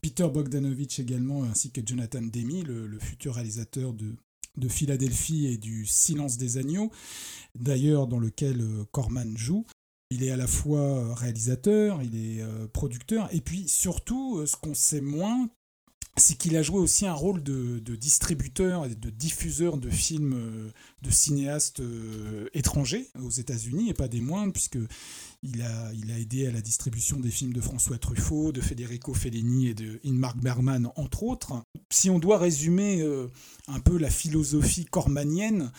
Peter 0.00 0.28
Bogdanovich 0.28 0.98
également, 1.00 1.44
ainsi 1.44 1.70
que 1.70 1.80
Jonathan 1.84 2.20
Demme, 2.20 2.62
le, 2.64 2.98
futur 2.98 3.36
réalisateur 3.36 3.94
de, 3.94 4.16
de 4.56 4.68
Philadelphie 4.68 5.46
et 5.46 5.56
du 5.56 5.86
Silence 5.86 6.36
des 6.36 6.58
agneaux, 6.58 6.90
d'ailleurs 7.54 8.06
dans 8.06 8.18
lequel 8.18 8.60
euh, 8.60 8.84
Corman 8.92 9.36
joue. 9.36 9.64
Il 10.14 10.22
est 10.22 10.30
à 10.30 10.36
la 10.36 10.46
fois 10.46 10.78
euh, 10.78 11.12
réalisateur, 11.12 12.00
il 12.00 12.14
est 12.14 12.40
euh, 12.40 12.68
producteur, 12.72 13.28
et 13.32 13.40
puis 13.40 13.66
surtout, 13.66 14.38
euh, 14.38 14.46
ce 14.46 14.54
qu'on 14.54 14.72
sait 14.72 15.00
moins, 15.00 15.48
c'est 16.16 16.36
qu'il 16.36 16.56
a 16.56 16.62
joué 16.62 16.78
aussi 16.78 17.06
un 17.06 17.12
rôle 17.12 17.42
de, 17.42 17.78
distributeur 17.96 18.86
et 18.86 18.94
de 18.94 19.10
diffuseur 19.10 19.76
de 19.78 19.90
films 19.90 20.72
de 21.02 21.10
cinéastes 21.10 21.82
étrangers 22.52 23.08
aux 23.20 23.30
États-Unis, 23.30 23.90
et 23.90 23.94
pas 23.94 24.08
des 24.08 24.20
moindres, 24.20 24.52
puisque 24.52 24.78
il 25.44 25.62
a, 25.62 25.92
il 25.92 26.10
a 26.10 26.18
aidé 26.18 26.46
à 26.46 26.50
la 26.50 26.62
distribution 26.62 27.20
des 27.20 27.30
films 27.30 27.52
de 27.52 27.60
François 27.60 27.98
Truffaut, 27.98 28.50
de 28.50 28.62
Federico 28.62 29.12
Fellini 29.12 29.68
et 29.68 29.74
de 29.74 30.00
Inmark 30.04 30.38
Bergman, 30.38 30.90
entre 30.96 31.22
autres. 31.22 31.52
Si 31.90 32.08
on 32.08 32.18
doit 32.18 32.38
résumer 32.38 33.02
euh, 33.02 33.28
un 33.68 33.78
peu 33.78 33.98
la 33.98 34.08
philosophie 34.08 34.86
cormanienne, 34.86 35.70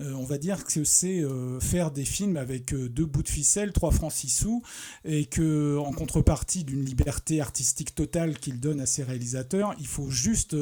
euh, 0.00 0.12
on 0.12 0.24
va 0.24 0.36
dire 0.36 0.64
que 0.64 0.84
c'est 0.84 1.20
euh, 1.20 1.58
faire 1.58 1.90
des 1.90 2.04
films 2.04 2.36
avec 2.36 2.74
deux 2.74 3.06
bouts 3.06 3.22
de 3.22 3.28
ficelle, 3.28 3.72
trois 3.72 3.92
francs 3.92 4.12
six 4.12 4.28
sous, 4.28 4.62
et 5.06 5.24
que 5.24 5.78
en 5.78 5.92
contrepartie 5.92 6.64
d'une 6.64 6.84
liberté 6.84 7.40
artistique 7.40 7.94
totale 7.94 8.38
qu'il 8.38 8.60
donne 8.60 8.80
à 8.80 8.86
ses 8.86 9.04
réalisateurs, 9.04 9.74
il 9.84 9.88
faut 9.88 10.08
juste 10.08 10.56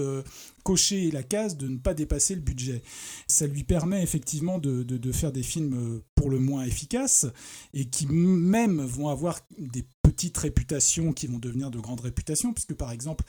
cocher 0.65 1.13
la 1.13 1.23
case 1.23 1.57
de 1.57 1.69
ne 1.69 1.77
pas 1.77 1.95
dépasser 1.95 2.35
le 2.35 2.41
budget. 2.41 2.83
Ça 3.29 3.47
lui 3.47 3.63
permet 3.63 4.03
effectivement 4.03 4.59
de, 4.59 5.13
faire 5.13 5.31
des 5.31 5.45
films 5.45 5.75
euh, 5.75 6.05
pour 6.17 6.29
le 6.29 6.41
moins 6.41 6.65
efficaces 6.65 7.27
et 7.73 7.85
qui 7.85 8.07
même 8.09 8.81
vont 8.81 9.09
avoir 9.09 9.39
des 9.59 9.85
petites 10.03 10.37
réputations 10.39 11.13
qui 11.13 11.29
vont 11.29 11.39
devenir 11.39 11.71
de 11.71 11.79
grandes 11.79 12.01
réputations, 12.01 12.53
puisque 12.53 12.75
par 12.75 12.91
exemple, 12.91 13.25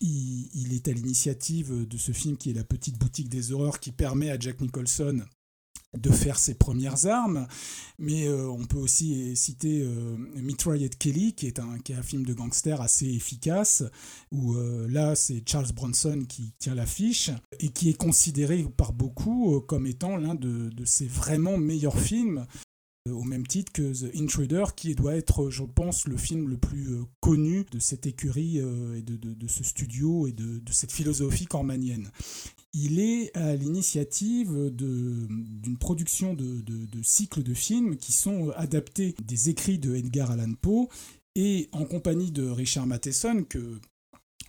il 0.00 0.72
est 0.72 0.88
à 0.88 0.92
l'initiative 0.92 1.86
de 1.86 1.96
ce 1.96 2.10
film 2.10 2.36
qui 2.36 2.50
est 2.50 2.54
La 2.54 2.64
Petite 2.64 2.98
Boutique 2.98 3.28
des 3.28 3.52
Horreurs 3.52 3.78
qui 3.78 3.92
permet 3.92 4.30
à 4.30 4.38
Jack 4.38 4.60
Nicholson 4.60 5.24
de 5.98 6.10
faire 6.10 6.38
ses 6.38 6.54
premières 6.54 7.06
armes, 7.06 7.48
mais 7.98 8.28
euh, 8.28 8.48
on 8.48 8.64
peut 8.64 8.78
aussi 8.78 9.34
citer 9.36 9.82
euh, 9.82 10.16
Mitraillette 10.36 10.96
Kelly, 10.96 11.32
qui 11.32 11.46
est, 11.46 11.58
un, 11.58 11.78
qui 11.78 11.92
est 11.92 11.96
un 11.96 12.02
film 12.02 12.24
de 12.24 12.32
gangster 12.32 12.80
assez 12.80 13.06
efficace, 13.06 13.82
où 14.30 14.54
euh, 14.54 14.86
là 14.88 15.16
c'est 15.16 15.42
Charles 15.48 15.72
Bronson 15.74 16.24
qui 16.28 16.52
tient 16.58 16.76
l'affiche, 16.76 17.30
et 17.58 17.70
qui 17.70 17.90
est 17.90 17.96
considéré 17.96 18.64
par 18.76 18.92
beaucoup 18.92 19.60
comme 19.62 19.86
étant 19.86 20.16
l'un 20.16 20.36
de, 20.36 20.68
de, 20.68 20.84
ses 20.84 21.06
vraiment 21.06 21.58
meilleurs 21.58 21.98
films, 21.98 22.46
au 23.08 23.24
même 23.24 23.46
titre 23.46 23.72
que 23.72 23.92
The 23.92 24.14
Intruder, 24.14 24.66
qui 24.76 24.94
doit 24.94 25.16
être, 25.16 25.50
je 25.50 25.64
pense, 25.64 26.06
le 26.06 26.16
film 26.16 26.48
le 26.48 26.56
plus 26.56 26.98
connu 27.20 27.64
de 27.72 27.80
cette 27.80 28.06
écurie 28.06 28.58
et 28.58 29.02
de, 29.02 29.16
de, 29.16 29.34
de 29.34 29.48
ce 29.48 29.64
studio 29.64 30.28
et 30.28 30.32
de, 30.32 30.60
cette 30.70 30.92
philosophie 30.92 31.46
cormanienne 31.46 32.10
il 32.72 33.00
est 33.00 33.36
à 33.36 33.56
l'initiative 33.56 34.70
d'une 34.70 35.76
production 35.78 36.34
de, 36.34 37.02
cycles 37.02 37.42
de 37.42 37.54
films 37.54 37.96
qui 37.96 38.12
sont 38.12 38.50
adaptés 38.50 39.14
des 39.24 39.48
écrits 39.48 39.78
de 39.78 39.94
Edgar 39.94 40.30
Allan 40.30 40.54
Poe 40.60 40.88
et 41.34 41.68
en 41.72 41.84
compagnie 41.84 42.30
de 42.30 42.48
Richard 42.48 42.86
Matheson 42.86 43.44
que 43.48 43.80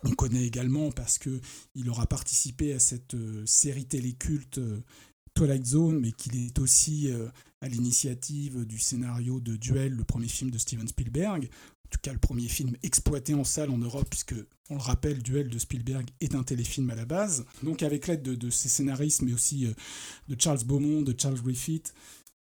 on 0.04 0.12
connaît 0.12 0.46
également 0.46 0.92
parce 0.92 1.20
que 1.20 1.42
il 1.76 1.90
aura 1.90 2.08
participé 2.08 2.74
à 2.74 2.80
cette 2.80 3.14
euh, 3.14 3.46
série 3.46 3.86
téléculte 3.86 4.58
euh, 4.58 4.82
Twilight 5.36 5.66
Zone, 5.66 6.00
mais 6.00 6.12
qu'il 6.12 6.44
est 6.44 6.58
aussi 6.58 7.12
euh, 7.12 7.28
à 7.62 7.68
l'initiative 7.68 8.66
du 8.66 8.80
scénario 8.80 9.40
de 9.40 9.56
Duel, 9.56 9.94
le 9.94 10.04
premier 10.04 10.28
film 10.28 10.50
de 10.50 10.58
Steven 10.58 10.88
Spielberg 10.88 11.50
tout 11.92 12.00
cas 12.02 12.14
le 12.14 12.20
premier 12.20 12.48
film 12.48 12.76
exploité 12.82 13.34
en 13.34 13.44
salle 13.44 13.70
en 13.70 13.78
Europe, 13.78 14.08
puisque, 14.10 14.36
on 14.70 14.76
le 14.76 14.82
rappelle, 14.82 15.22
Duel 15.22 15.50
de 15.50 15.60
Spielberg 15.60 16.10
est 16.22 16.34
un 16.34 16.44
téléfilm 16.44 16.90
à 16.90 16.96
la 16.96 17.06
base. 17.06 17.46
Donc 17.62 17.84
avec 17.84 18.08
l'aide 18.08 18.24
de, 18.24 18.50
ses 18.50 18.70
scénaristes, 18.70 19.22
mais 19.22 19.34
aussi 19.34 19.68
euh, 19.68 19.74
de 20.30 20.40
Charles 20.40 20.64
Beaumont, 20.66 21.02
de 21.02 21.14
Charles 21.18 21.42
Griffith 21.42 21.94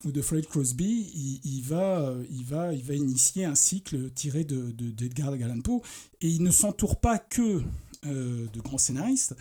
ou 0.05 0.12
de 0.12 0.20
Fred 0.22 0.46
Crosby, 0.46 1.11
il, 1.44 1.62
va, 1.62 2.14
il, 2.31 2.44
va, 2.44 2.72
il 2.75 2.83
va 2.83 2.94
initier 2.94 3.44
un 3.44 3.55
cycle 3.55 4.11
tiré 4.11 4.44
d'Edgar 4.44 5.33
de, 5.33 5.37
de 5.38 5.42
Allan 5.42 5.61
Poe, 5.61 5.81
et 6.20 6.29
il 6.29 6.42
ne 6.42 6.51
s'entoure 6.51 7.01
pas 7.01 7.18
que 7.18 7.62
euh, 8.07 8.46
de 8.53 8.61
grands 8.61 8.79
scénaristes, 8.79 9.35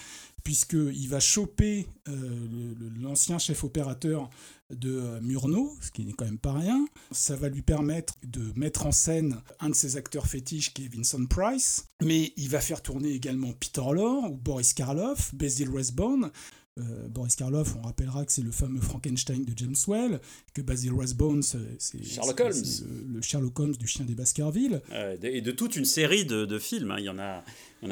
puisqu'il 0.46 1.10
va 1.10 1.20
choper 1.20 1.88
euh, 2.08 2.76
l'ancien 3.02 3.40
chef 3.40 3.64
opérateur 3.64 4.30
de 4.70 4.92
euh, 4.92 5.20
Murnau, 5.22 5.76
ce 5.82 5.90
qui 5.90 6.06
n'est 6.06 6.14
quand 6.14 6.26
même 6.26 6.38
pas 6.38 6.54
rien. 6.54 6.86
Ça 7.12 7.36
va 7.36 7.50
lui 7.50 7.64
permettre 7.64 8.14
de 8.24 8.54
mettre 8.56 8.86
en 8.86 8.92
scène 8.92 9.42
un 9.60 9.70
de 9.70 9.76
ses 9.76 9.98
acteurs 9.98 10.28
fétiches 10.28 10.72
qui 10.72 10.86
est 10.86 10.96
Vincent 10.96 11.26
Price, 11.26 11.88
mais 12.02 12.32
il 12.38 12.48
va 12.50 12.62
faire 12.62 12.84
tourner 12.84 13.10
également 13.10 13.54
Peter 13.54 13.82
Lorre 13.92 14.32
ou 14.32 14.38
Boris 14.38 14.74
Karloff, 14.74 15.34
Basil 15.34 15.70
Rathbone. 15.70 16.32
Euh, 16.78 17.08
Boris 17.08 17.36
Karloff, 17.36 17.76
on 17.78 17.86
rappellera 17.86 18.26
que 18.26 18.32
c'est 18.32 18.42
le 18.42 18.52
fameux 18.52 18.82
Frankenstein 18.82 19.46
de 19.46 19.54
James 19.56 19.76
Well, 19.88 20.20
que 20.54 20.62
Basil 20.62 20.92
Rathbone, 20.94 21.42
c'est 21.42 22.04
Sherlock 22.04 22.40
Holmes. 22.40 22.64
Le, 23.14 23.22
Sherlock 23.22 23.60
Holmes 23.60 23.76
du 23.76 23.88
chien 23.88 24.04
des 24.04 24.16
Baskerville. 24.16 24.82
et 25.24 25.42
de 25.42 25.52
toute 25.52 25.76
une 25.76 25.86
série 25.86 26.26
de, 26.26 26.60
films. 26.60 26.92
Hein. 26.92 26.98
Il 27.00 27.06
y 27.06 27.10
en 27.10 27.18
a 27.18 27.44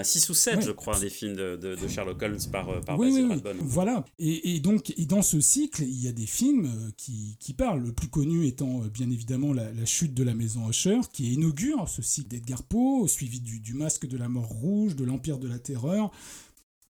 6 0.04 0.30
ou 0.30 0.34
7, 0.34 0.62
je 0.66 0.72
crois, 0.72 1.00
des 1.00 1.10
films 1.10 1.36
de, 1.36 1.78
Sherlock 1.88 2.22
Holmes 2.22 2.40
par, 2.52 2.70
euh, 2.70 2.82
par 2.82 2.98
oui, 2.98 3.12
oui, 3.14 3.42
Voilà. 3.62 4.06
Et, 4.20 4.60
donc, 4.60 4.94
et 4.98 5.06
dans 5.06 5.22
ce 5.22 5.40
cycle, 5.40 5.84
il 5.84 6.02
y 6.02 6.08
a 6.08 6.12
des 6.12 6.26
films 6.26 6.66
euh, 6.66 6.92
qui, 6.98 7.38
qui 7.40 7.54
parlent. 7.54 7.84
Le 7.84 7.92
plus 7.92 8.08
connu 8.08 8.48
étant, 8.48 8.82
euh, 8.82 8.90
bien 8.90 9.10
évidemment, 9.10 9.54
la, 9.54 9.86
chute 9.86 10.14
de 10.14 10.24
la 10.24 10.34
maison 10.34 10.70
Usher, 10.70 11.00
qui 11.12 11.34
inaugure 11.34 11.90
ce 11.90 12.02
cycle 12.02 12.30
d'Edgar 12.30 12.64
Poe, 12.64 13.08
suivi 13.08 13.40
du, 13.40 13.60
du 13.60 13.74
Masque 13.74 14.08
de 14.08 14.18
la 14.18 14.30
Mort 14.30 14.48
Rouge, 14.48 14.96
de 14.96 15.04
l'Empire 15.04 15.38
de 15.38 15.48
la 15.48 15.60
Terreur, 15.60 16.12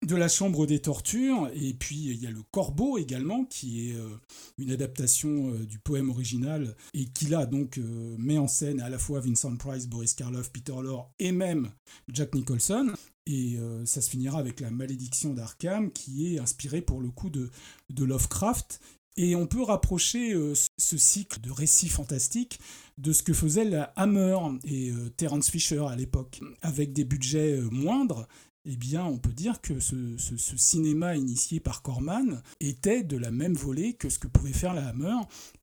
de 0.05 0.15
la 0.15 0.27
Chambre 0.27 0.65
des 0.65 0.79
Tortures, 0.79 1.49
et 1.53 1.73
puis 1.73 1.95
il 1.95 2.21
y 2.21 2.27
a 2.27 2.31
le 2.31 2.41
Corbeau 2.51 2.97
également, 2.97 3.45
qui 3.45 3.89
est 3.89 3.95
euh, 3.95 4.09
une 4.57 4.71
adaptation 4.71 5.51
euh, 5.51 5.65
du 5.65 5.79
poème 5.79 6.09
original, 6.09 6.75
et 6.93 7.05
qui 7.05 7.25
là 7.25 7.45
donc 7.45 7.77
euh, 7.77 8.15
met 8.17 8.37
en 8.37 8.47
scène 8.47 8.81
à 8.81 8.89
la 8.89 8.97
fois 8.97 9.19
Vincent 9.19 9.55
Price, 9.55 9.87
Boris 9.87 10.13
Karloff, 10.13 10.51
Peter 10.51 10.73
Lorre 10.81 11.11
et 11.19 11.31
même 11.31 11.71
Jack 12.09 12.35
Nicholson. 12.35 12.93
Et 13.25 13.57
ça 13.85 14.01
se 14.01 14.09
finira 14.09 14.37
avec 14.37 14.59
la 14.59 14.69
malédiction 14.69 15.33
d'Arkham, 15.33 15.93
qui 15.93 16.35
est 16.35 16.39
inspirée 16.39 16.81
pour 16.81 16.99
le 16.99 17.09
coup 17.09 17.29
de, 17.29 17.49
Lovecraft. 17.97 18.81
Et 19.15 19.33
on 19.37 19.47
peut 19.47 19.63
rapprocher 19.63 20.35
ce 20.77 20.97
cycle 20.97 21.39
de 21.39 21.49
récits 21.49 21.87
fantastiques 21.87 22.59
de 22.97 23.13
ce 23.13 23.23
que 23.23 23.31
faisait 23.31 23.63
la 23.63 23.83
Hammer 23.95 24.37
et 24.65 24.91
Terence 25.15 25.49
Fisher 25.49 25.85
à 25.87 25.95
l'époque, 25.95 26.41
avec 26.61 26.91
des 26.91 27.05
budgets 27.05 27.61
moindres, 27.71 28.27
eh 28.65 28.77
bien, 28.77 29.05
on 29.05 29.17
peut 29.17 29.33
dire 29.33 29.61
que 29.61 29.79
ce, 29.79 29.95
cinéma 30.37 31.17
initié 31.17 31.59
par 31.59 31.81
Corman 31.81 32.41
était 32.61 33.03
de 33.03 33.17
la 33.17 33.29
même 33.29 33.55
volée 33.55 33.93
que 33.93 34.09
ce 34.09 34.19
que 34.19 34.27
pouvait 34.27 34.53
faire 34.53 34.73
la 34.73 34.87
Hammer 34.87 35.17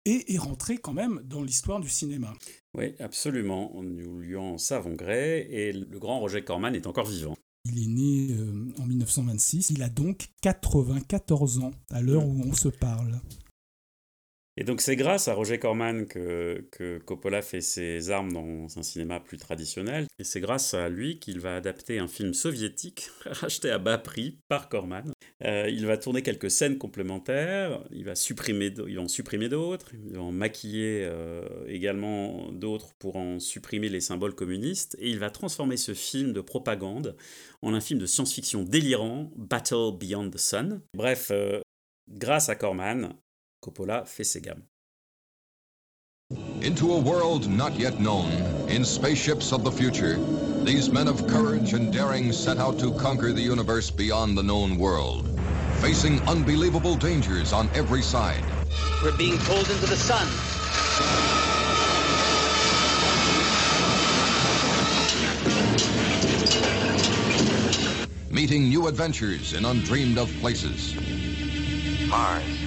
et 0.05 0.35
est 0.35 0.39
rentré 0.39 0.77
quand 0.77 0.93
même 0.93 1.23
dans 1.25 1.43
l'histoire 1.43 1.81
du 1.81 1.89
cinéma. 1.89 2.35
Oui, 2.75 2.95
absolument. 2.99 3.73
Nous 3.83 4.19
lui 4.19 4.37
en 4.37 4.59
savons 4.59 4.95
gré 4.95 5.49
et 5.51 5.73
le 5.73 5.99
grand 5.99 6.21
Roger 6.21 6.45
Corman 6.45 6.75
est 6.75 6.87
encore 6.87 7.07
vivant. 7.07 7.37
Il 7.65 7.83
est 7.83 7.87
né 7.87 8.37
en 8.79 8.87
1926. 8.87 9.71
Il 9.71 9.83
a 9.83 9.89
donc 9.89 10.29
94 10.43 11.59
ans 11.61 11.73
à 11.91 12.03
l'heure 12.03 12.27
où 12.27 12.43
on 12.45 12.53
se 12.53 12.69
parle. 12.69 13.21
Et 14.57 14.65
donc 14.65 14.81
c'est 14.81 14.97
grâce 14.97 15.29
à 15.29 15.35
Roger 15.35 15.59
Corman 15.59 16.07
que, 16.07 16.67
que, 16.73 16.99
Coppola 16.99 17.41
fait 17.41 17.61
ses 17.61 18.11
armes 18.11 18.33
dans 18.33 18.79
un 18.79 18.83
cinéma 18.83 19.21
plus 19.21 19.39
traditionnel. 19.39 20.07
Et 20.19 20.25
c'est 20.25 20.41
grâce 20.41 20.75
à 20.75 20.89
lui 20.89 21.19
qu'il 21.19 21.41
va 21.41 21.57
adapter 21.57 21.99
un 21.99 22.09
film 22.09 22.35
soviétique 22.35 23.09
racheté 23.25 23.71
à 23.71 23.79
bas 23.79 23.99
prix 23.99 24.39
par 24.49 24.69
Corman. 24.69 25.13
Euh, 25.45 25.69
il 25.71 25.87
va 25.87 25.97
tourner 25.97 26.23
quelques 26.23 26.51
scènes 26.51 26.79
complémentaires, 26.79 27.83
il 27.91 28.05
va, 28.05 28.15
supprimer, 28.15 28.75
il 28.87 28.99
en 28.99 29.09
supprimer 29.09 29.49
d'autres, 29.49 29.93
il 29.95 30.17
va 30.17 30.23
en 30.23 30.33
maquiller 30.33 31.05
euh, 31.05 31.47
également 31.67 32.51
d'autres 32.53 32.95
pour 32.99 33.17
en 33.17 33.39
supprimer 33.39 33.89
les 33.89 34.01
symboles 34.01 34.35
communistes. 34.35 34.97
Et 34.99 35.09
il 35.09 35.19
va 35.19 35.31
transformer 35.31 35.77
ce 35.77 35.95
film 35.95 36.33
de 36.33 36.41
propagande 36.41 37.17
en 37.63 37.73
un 37.73 37.81
film 37.81 38.01
de 38.01 38.07
science-fiction 38.07 38.65
délirant, 38.65 39.31
Battle 39.37 39.97
Beyond 39.99 40.31
the 40.31 40.39
Sun. 40.39 40.83
Bref, 40.95 41.29
euh, 41.31 41.61
grâce 42.09 42.49
à 42.49 42.57
Corman, 42.57 43.15
Coppola 43.61 44.07
fait 44.07 44.25
ses 44.25 44.41
gammes. 44.41 44.63
Into 46.63 46.93
a 46.95 46.99
world 46.99 47.49
not 47.51 47.79
yet 47.79 48.01
known, 48.01 48.31
in 48.69 48.85
spaceships 48.85 49.53
of 49.53 49.65
the 49.65 49.73
future, 49.73 50.19
these 50.65 50.91
men 50.91 51.09
of 51.09 51.27
courage 51.27 51.75
and 51.75 51.93
daring 51.93 52.33
set 52.33 52.59
out 52.59 52.79
to 52.79 52.93
conquer 52.93 53.33
the 53.33 53.43
universe 53.43 53.91
beyond 53.91 54.39
the 54.39 54.43
known 54.43 54.79
world, 54.79 55.29
facing 55.81 56.21
unbelievable 56.29 56.97
dangers 56.97 57.53
on 57.53 57.69
every 57.75 58.03
side. 58.03 58.45
We're 59.03 59.17
being 59.17 59.39
pulled 59.39 59.69
into 59.69 59.87
the 59.87 59.97
sun. 59.97 60.27
Meeting 68.31 68.69
new 68.69 68.87
adventures 68.87 69.53
in 69.53 69.65
undreamed 69.65 70.17
of 70.17 70.33
places. 70.41 70.95
Mars. 72.09 72.60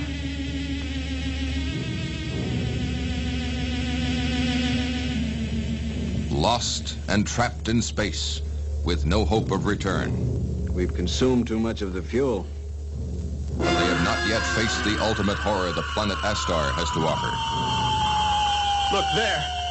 Lost 6.44 6.98
and 7.08 7.26
trapped 7.26 7.70
in 7.70 7.82
space 7.82 8.42
with 8.84 9.06
no 9.06 9.24
hope 9.24 9.50
of 9.52 9.66
return. 9.66 10.12
We've 10.74 10.94
consumed 10.94 11.48
too 11.48 11.58
much 11.58 11.82
of 11.82 11.94
the 11.94 12.02
fuel. 12.02 12.46
But 13.58 13.80
they 13.80 13.86
have 13.86 14.04
not 14.04 14.28
yet 14.28 14.42
faced 14.42 14.84
the 14.84 15.00
ultimate 15.00 15.38
horror 15.38 15.72
the 15.72 15.84
planet 15.94 16.18
Astar 16.18 16.74
has 16.74 16.92
to 16.92 17.00
offer. 17.08 17.32
Look 18.94 19.06
there! 19.16 19.63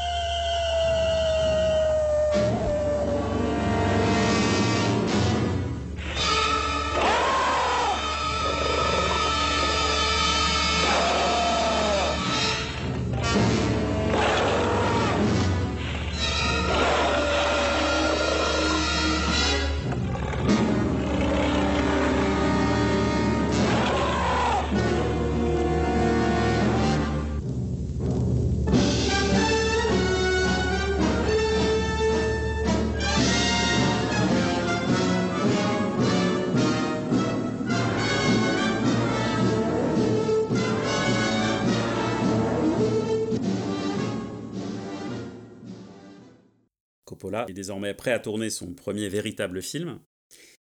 Est 47.49 47.53
désormais 47.53 47.95
prêt 47.95 48.13
à 48.13 48.19
tourner 48.19 48.51
son 48.51 48.75
premier 48.75 49.09
véritable 49.09 49.63
film. 49.63 50.01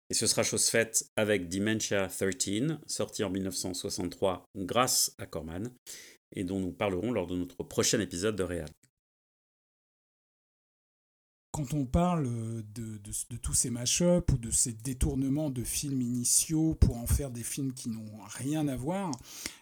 Et 0.10 0.14
ce 0.14 0.26
sera 0.26 0.44
chose 0.44 0.70
faite 0.70 1.06
avec 1.16 1.50
Dementia 1.50 2.08
13, 2.08 2.80
sorti 2.88 3.24
en 3.24 3.30
1963 3.30 4.44
grâce 4.56 5.14
à 5.20 5.26
Corman, 5.26 5.72
et 6.36 6.44
dont 6.44 6.60
nous 6.60 6.72
parlerons 6.72 7.12
lors 7.12 7.28
de 7.28 7.36
notre 7.36 7.64
prochain 7.64 8.00
épisode 8.00 8.36
de 8.36 8.44
Réal 8.44 8.70
quand 11.60 11.74
on 11.74 11.86
parle 11.86 12.30
de, 12.74 13.38
tous 13.42 13.54
ces 13.54 13.70
mash-ups 13.70 14.32
ou 14.32 14.38
de 14.38 14.50
ces 14.50 14.72
détournements 14.72 15.50
de 15.50 15.64
films 15.64 16.02
initiaux 16.02 16.78
pour 16.80 16.98
en 16.98 17.06
faire 17.06 17.32
des 17.32 17.44
films 17.44 17.74
qui 17.74 17.90
n'ont 17.90 18.10
rien 18.38 18.68
à 18.70 18.78
voir, 18.78 19.12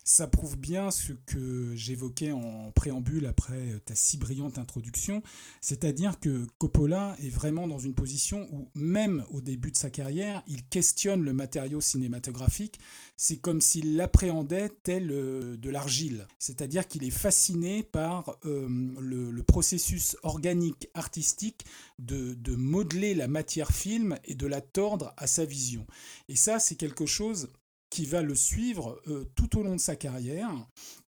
ça 0.04 0.28
prouve 0.28 0.58
bien 0.58 0.92
ce 0.92 1.14
que 1.14 1.76
j'évoquais 1.76 2.32
en 2.32 2.72
préambule 2.72 3.26
après 3.26 3.82
ta 3.86 3.96
si 3.96 4.18
brillante 4.18 4.60
introduction, 4.60 5.24
c'est-à-dire 5.60 6.20
que 6.20 6.46
Coppola 6.60 7.16
est 7.24 7.30
vraiment 7.30 7.68
dans 7.68 7.80
une 7.80 7.96
position 7.96 8.48
où 8.52 8.70
même 8.76 9.26
au 9.32 9.42
début 9.42 9.72
de 9.72 9.78
sa 9.78 9.90
carrière, 9.90 10.44
il 10.48 10.64
questionne 10.68 11.24
le 11.24 11.34
matériau 11.34 11.82
cinématographique, 11.82 12.80
c'est 13.18 13.38
comme 13.38 13.62
s'il 13.62 13.96
l'appréhendait 13.98 14.70
tel 14.84 15.12
euh, 15.12 15.58
de 15.58 15.70
l'argile, 15.70 16.28
c'est-à-dire 16.40 16.88
qu'il 16.88 17.04
est 17.04 17.10
fasciné 17.10 17.84
par 17.84 18.38
euh, 18.46 18.68
le 19.00 19.44
processus 19.44 20.16
organique 20.24 20.88
artistique 20.94 21.66
de, 22.00 22.36
modeler 22.56 23.14
la 23.16 23.28
matière 23.28 23.72
film 23.72 24.18
et 24.26 24.36
de 24.36 24.48
la 24.48 24.62
tordre 24.62 25.14
à 25.18 25.28
sa 25.28 25.46
vision. 25.46 25.86
Et 26.30 26.36
ça, 26.36 26.60
c'est 26.60 26.76
quelque 26.76 27.06
chose 27.06 27.50
qui 27.90 28.06
va 28.06 28.22
le 28.22 28.36
suivre 28.36 29.02
euh, 29.08 29.26
tout 29.36 29.58
au 29.58 29.64
long 29.64 29.76
de 29.76 29.82
sa 29.82 29.96
carrière. 29.96 30.52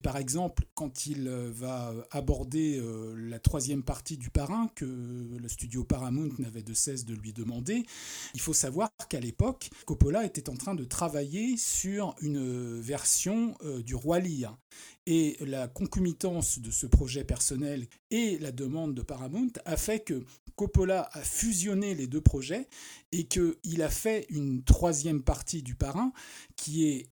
Par 0.04 0.18
exemple, 0.18 0.66
quand 0.76 1.08
il 1.08 1.28
euh, 1.28 1.50
va 1.52 1.94
aborder 2.12 2.78
euh, 2.78 3.16
la 3.18 3.40
troisième 3.40 3.82
partie 3.82 4.18
du 4.18 4.30
Parrain, 4.30 4.70
que 4.76 4.86
le 4.86 5.48
studio 5.48 5.84
Paramount 5.84 6.32
n'avait 6.38 6.64
de 6.64 6.74
cesse 6.74 7.06
de 7.06 7.16
lui 7.16 7.34
demander, 7.34 7.86
il 8.34 8.42
faut 8.42 8.54
savoir 8.54 8.90
qu'à 9.10 9.20
l'époque, 9.20 9.70
Coppola 9.86 10.26
était 10.26 10.50
en 10.50 10.56
train 10.56 10.76
de 10.76 10.84
travailler 10.84 11.58
sur 11.58 12.16
une 12.22 12.80
version 12.80 13.56
du 13.84 13.96
Roi 13.96 14.20
Lear. 14.20 14.58
Et 15.08 15.38
la 15.40 15.68
concomitance 15.68 16.60
de 16.60 16.72
ce 16.72 16.88
projet 16.88 17.24
personnel 17.24 17.88
et 18.16 18.38
la 18.40 18.54
demande 18.54 18.96
de 18.96 19.02
Paramount 19.02 19.52
a 19.66 19.76
fait 19.76 20.00
que 20.00 20.24
Coppola 20.56 21.10
a 21.12 21.22
fusionné 21.22 21.94
les 21.96 22.08
deux 22.08 22.22
projets 22.22 22.70
et 23.12 23.26
qu'il 23.26 23.82
a 23.82 23.90
fait 23.90 24.26
une 24.30 24.64
troisième 24.64 25.22
partie 25.22 25.62
du 25.62 25.76
parrain 25.76 26.14
qui 26.56 26.88
est 26.88 27.10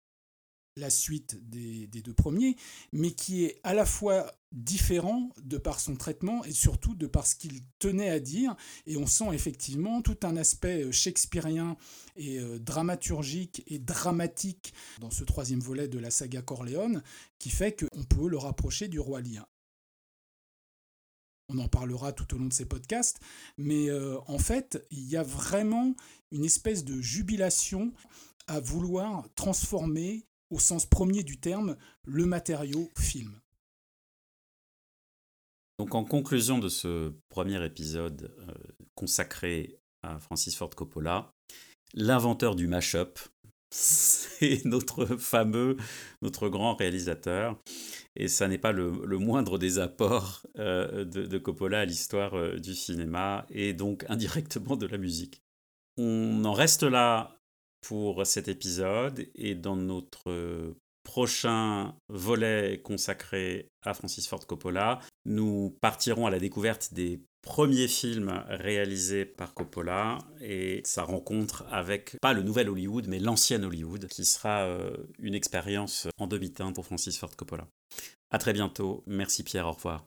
la 0.78 0.88
suite 0.88 1.38
des, 1.50 1.86
deux 1.86 2.14
premiers, 2.14 2.56
mais 2.92 3.10
qui 3.10 3.44
est 3.44 3.60
à 3.62 3.74
la 3.74 3.84
fois 3.84 4.32
différent 4.52 5.28
de 5.42 5.58
par 5.58 5.80
son 5.80 5.96
traitement 5.96 6.42
et 6.44 6.52
surtout 6.52 6.94
de 6.94 7.06
par 7.06 7.26
ce 7.26 7.36
qu'il 7.36 7.60
tenait 7.78 8.08
à 8.08 8.18
dire. 8.18 8.56
Et 8.86 8.96
on 8.96 9.06
sent 9.06 9.34
effectivement 9.34 10.00
tout 10.00 10.18
un 10.22 10.36
aspect 10.38 10.84
euh, 10.84 10.92
shakespearien 10.92 11.76
et 12.16 12.38
euh, 12.40 12.58
dramaturgique 12.58 13.64
et 13.66 13.78
dramatique 13.78 14.72
dans 14.98 15.10
ce 15.10 15.24
troisième 15.24 15.60
volet 15.60 15.88
de 15.88 15.98
la 15.98 16.10
saga 16.10 16.40
Corleone, 16.40 17.02
qui 17.38 17.50
fait 17.50 17.84
qu'on 17.84 18.04
peut 18.04 18.28
le 18.28 18.38
rapprocher 18.38 18.88
du 18.88 18.98
roi 18.98 19.20
Lear. 19.20 19.46
On 21.48 21.58
en 21.58 21.68
parlera 21.68 22.12
tout 22.12 22.34
au 22.34 22.38
long 22.38 22.46
de 22.46 22.52
ces 22.52 22.66
podcasts, 22.66 23.20
mais 23.56 23.88
euh, 23.88 24.18
en 24.26 24.38
fait, 24.38 24.84
il 24.90 25.08
y 25.08 25.16
a 25.16 25.22
vraiment 25.22 25.94
une 26.32 26.44
espèce 26.44 26.84
de 26.84 27.00
jubilation 27.00 27.92
à 28.48 28.60
vouloir 28.60 29.28
transformer, 29.34 30.24
au 30.50 30.58
sens 30.58 30.86
premier 30.86 31.22
du 31.22 31.38
terme, 31.38 31.76
le 32.04 32.26
matériau 32.26 32.90
film. 32.98 33.40
Donc 35.78 35.94
en 35.94 36.04
conclusion 36.04 36.58
de 36.58 36.68
ce 36.68 37.12
premier 37.28 37.64
épisode 37.64 38.34
euh, 38.38 38.54
consacré 38.94 39.78
à 40.02 40.18
Francis 40.18 40.56
Ford 40.56 40.70
Coppola, 40.70 41.30
l'inventeur 41.94 42.56
du 42.56 42.66
mash-up, 42.66 43.18
c'est 43.76 44.64
notre 44.64 45.04
fameux, 45.16 45.76
notre 46.22 46.48
grand 46.48 46.74
réalisateur. 46.74 47.60
Et 48.16 48.28
ça 48.28 48.48
n'est 48.48 48.58
pas 48.58 48.72
le, 48.72 48.90
moindre 49.18 49.58
des 49.58 49.78
apports 49.78 50.46
euh, 50.58 51.04
de, 51.04 51.38
Coppola 51.38 51.80
à 51.80 51.84
l'histoire 51.84 52.34
euh, 52.34 52.56
du 52.56 52.74
cinéma 52.74 53.46
et 53.50 53.74
donc 53.74 54.06
indirectement 54.08 54.76
de 54.76 54.86
la 54.86 54.96
musique. 54.96 55.42
On 55.98 56.44
en 56.44 56.52
reste 56.52 56.82
là 56.82 57.38
pour 57.82 58.26
cet 58.26 58.48
épisode 58.48 59.28
et 59.34 59.54
dans 59.54 59.76
notre 59.76 60.74
prochain 61.02 61.94
volet 62.08 62.80
consacré 62.82 63.70
à 63.82 63.94
Francis 63.94 64.26
Ford 64.26 64.44
Coppola, 64.46 65.00
nous 65.24 65.76
partirons 65.80 66.26
à 66.26 66.30
la 66.30 66.38
découverte 66.38 66.92
des 66.94 67.22
premier 67.46 67.88
film 67.88 68.44
réalisé 68.48 69.24
par 69.24 69.54
Coppola 69.54 70.18
et 70.42 70.82
sa 70.84 71.04
rencontre 71.04 71.64
avec 71.70 72.16
pas 72.20 72.34
le 72.34 72.42
nouvel 72.42 72.68
Hollywood 72.68 73.06
mais 73.08 73.18
l'ancien 73.18 73.62
Hollywood 73.62 74.08
qui 74.08 74.24
sera 74.24 74.64
euh, 74.64 74.94
une 75.20 75.34
expérience 75.34 76.08
en 76.18 76.26
demi-teinte 76.26 76.74
pour 76.74 76.84
Francis 76.84 77.16
Ford 77.16 77.34
Coppola. 77.34 77.66
À 78.30 78.38
très 78.38 78.52
bientôt. 78.52 79.02
Merci 79.06 79.44
Pierre, 79.44 79.68
au 79.68 79.72
revoir. 79.72 80.04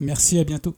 Merci, 0.00 0.38
à 0.38 0.44
bientôt. 0.44 0.74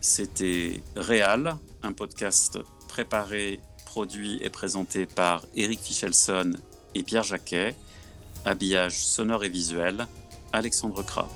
C'était 0.00 0.80
Réal, 0.94 1.56
un 1.82 1.92
podcast 1.92 2.58
préparé, 2.88 3.60
produit 3.84 4.38
et 4.42 4.50
présenté 4.50 5.04
par 5.04 5.44
Eric 5.54 5.80
Fichelson 5.80 6.52
et 6.94 7.02
Pierre 7.02 7.24
Jacquet. 7.24 7.74
Habillage 8.44 9.04
sonore 9.04 9.44
et 9.44 9.48
visuel, 9.48 10.06
Alexandre 10.52 11.04
Kra. 11.04 11.28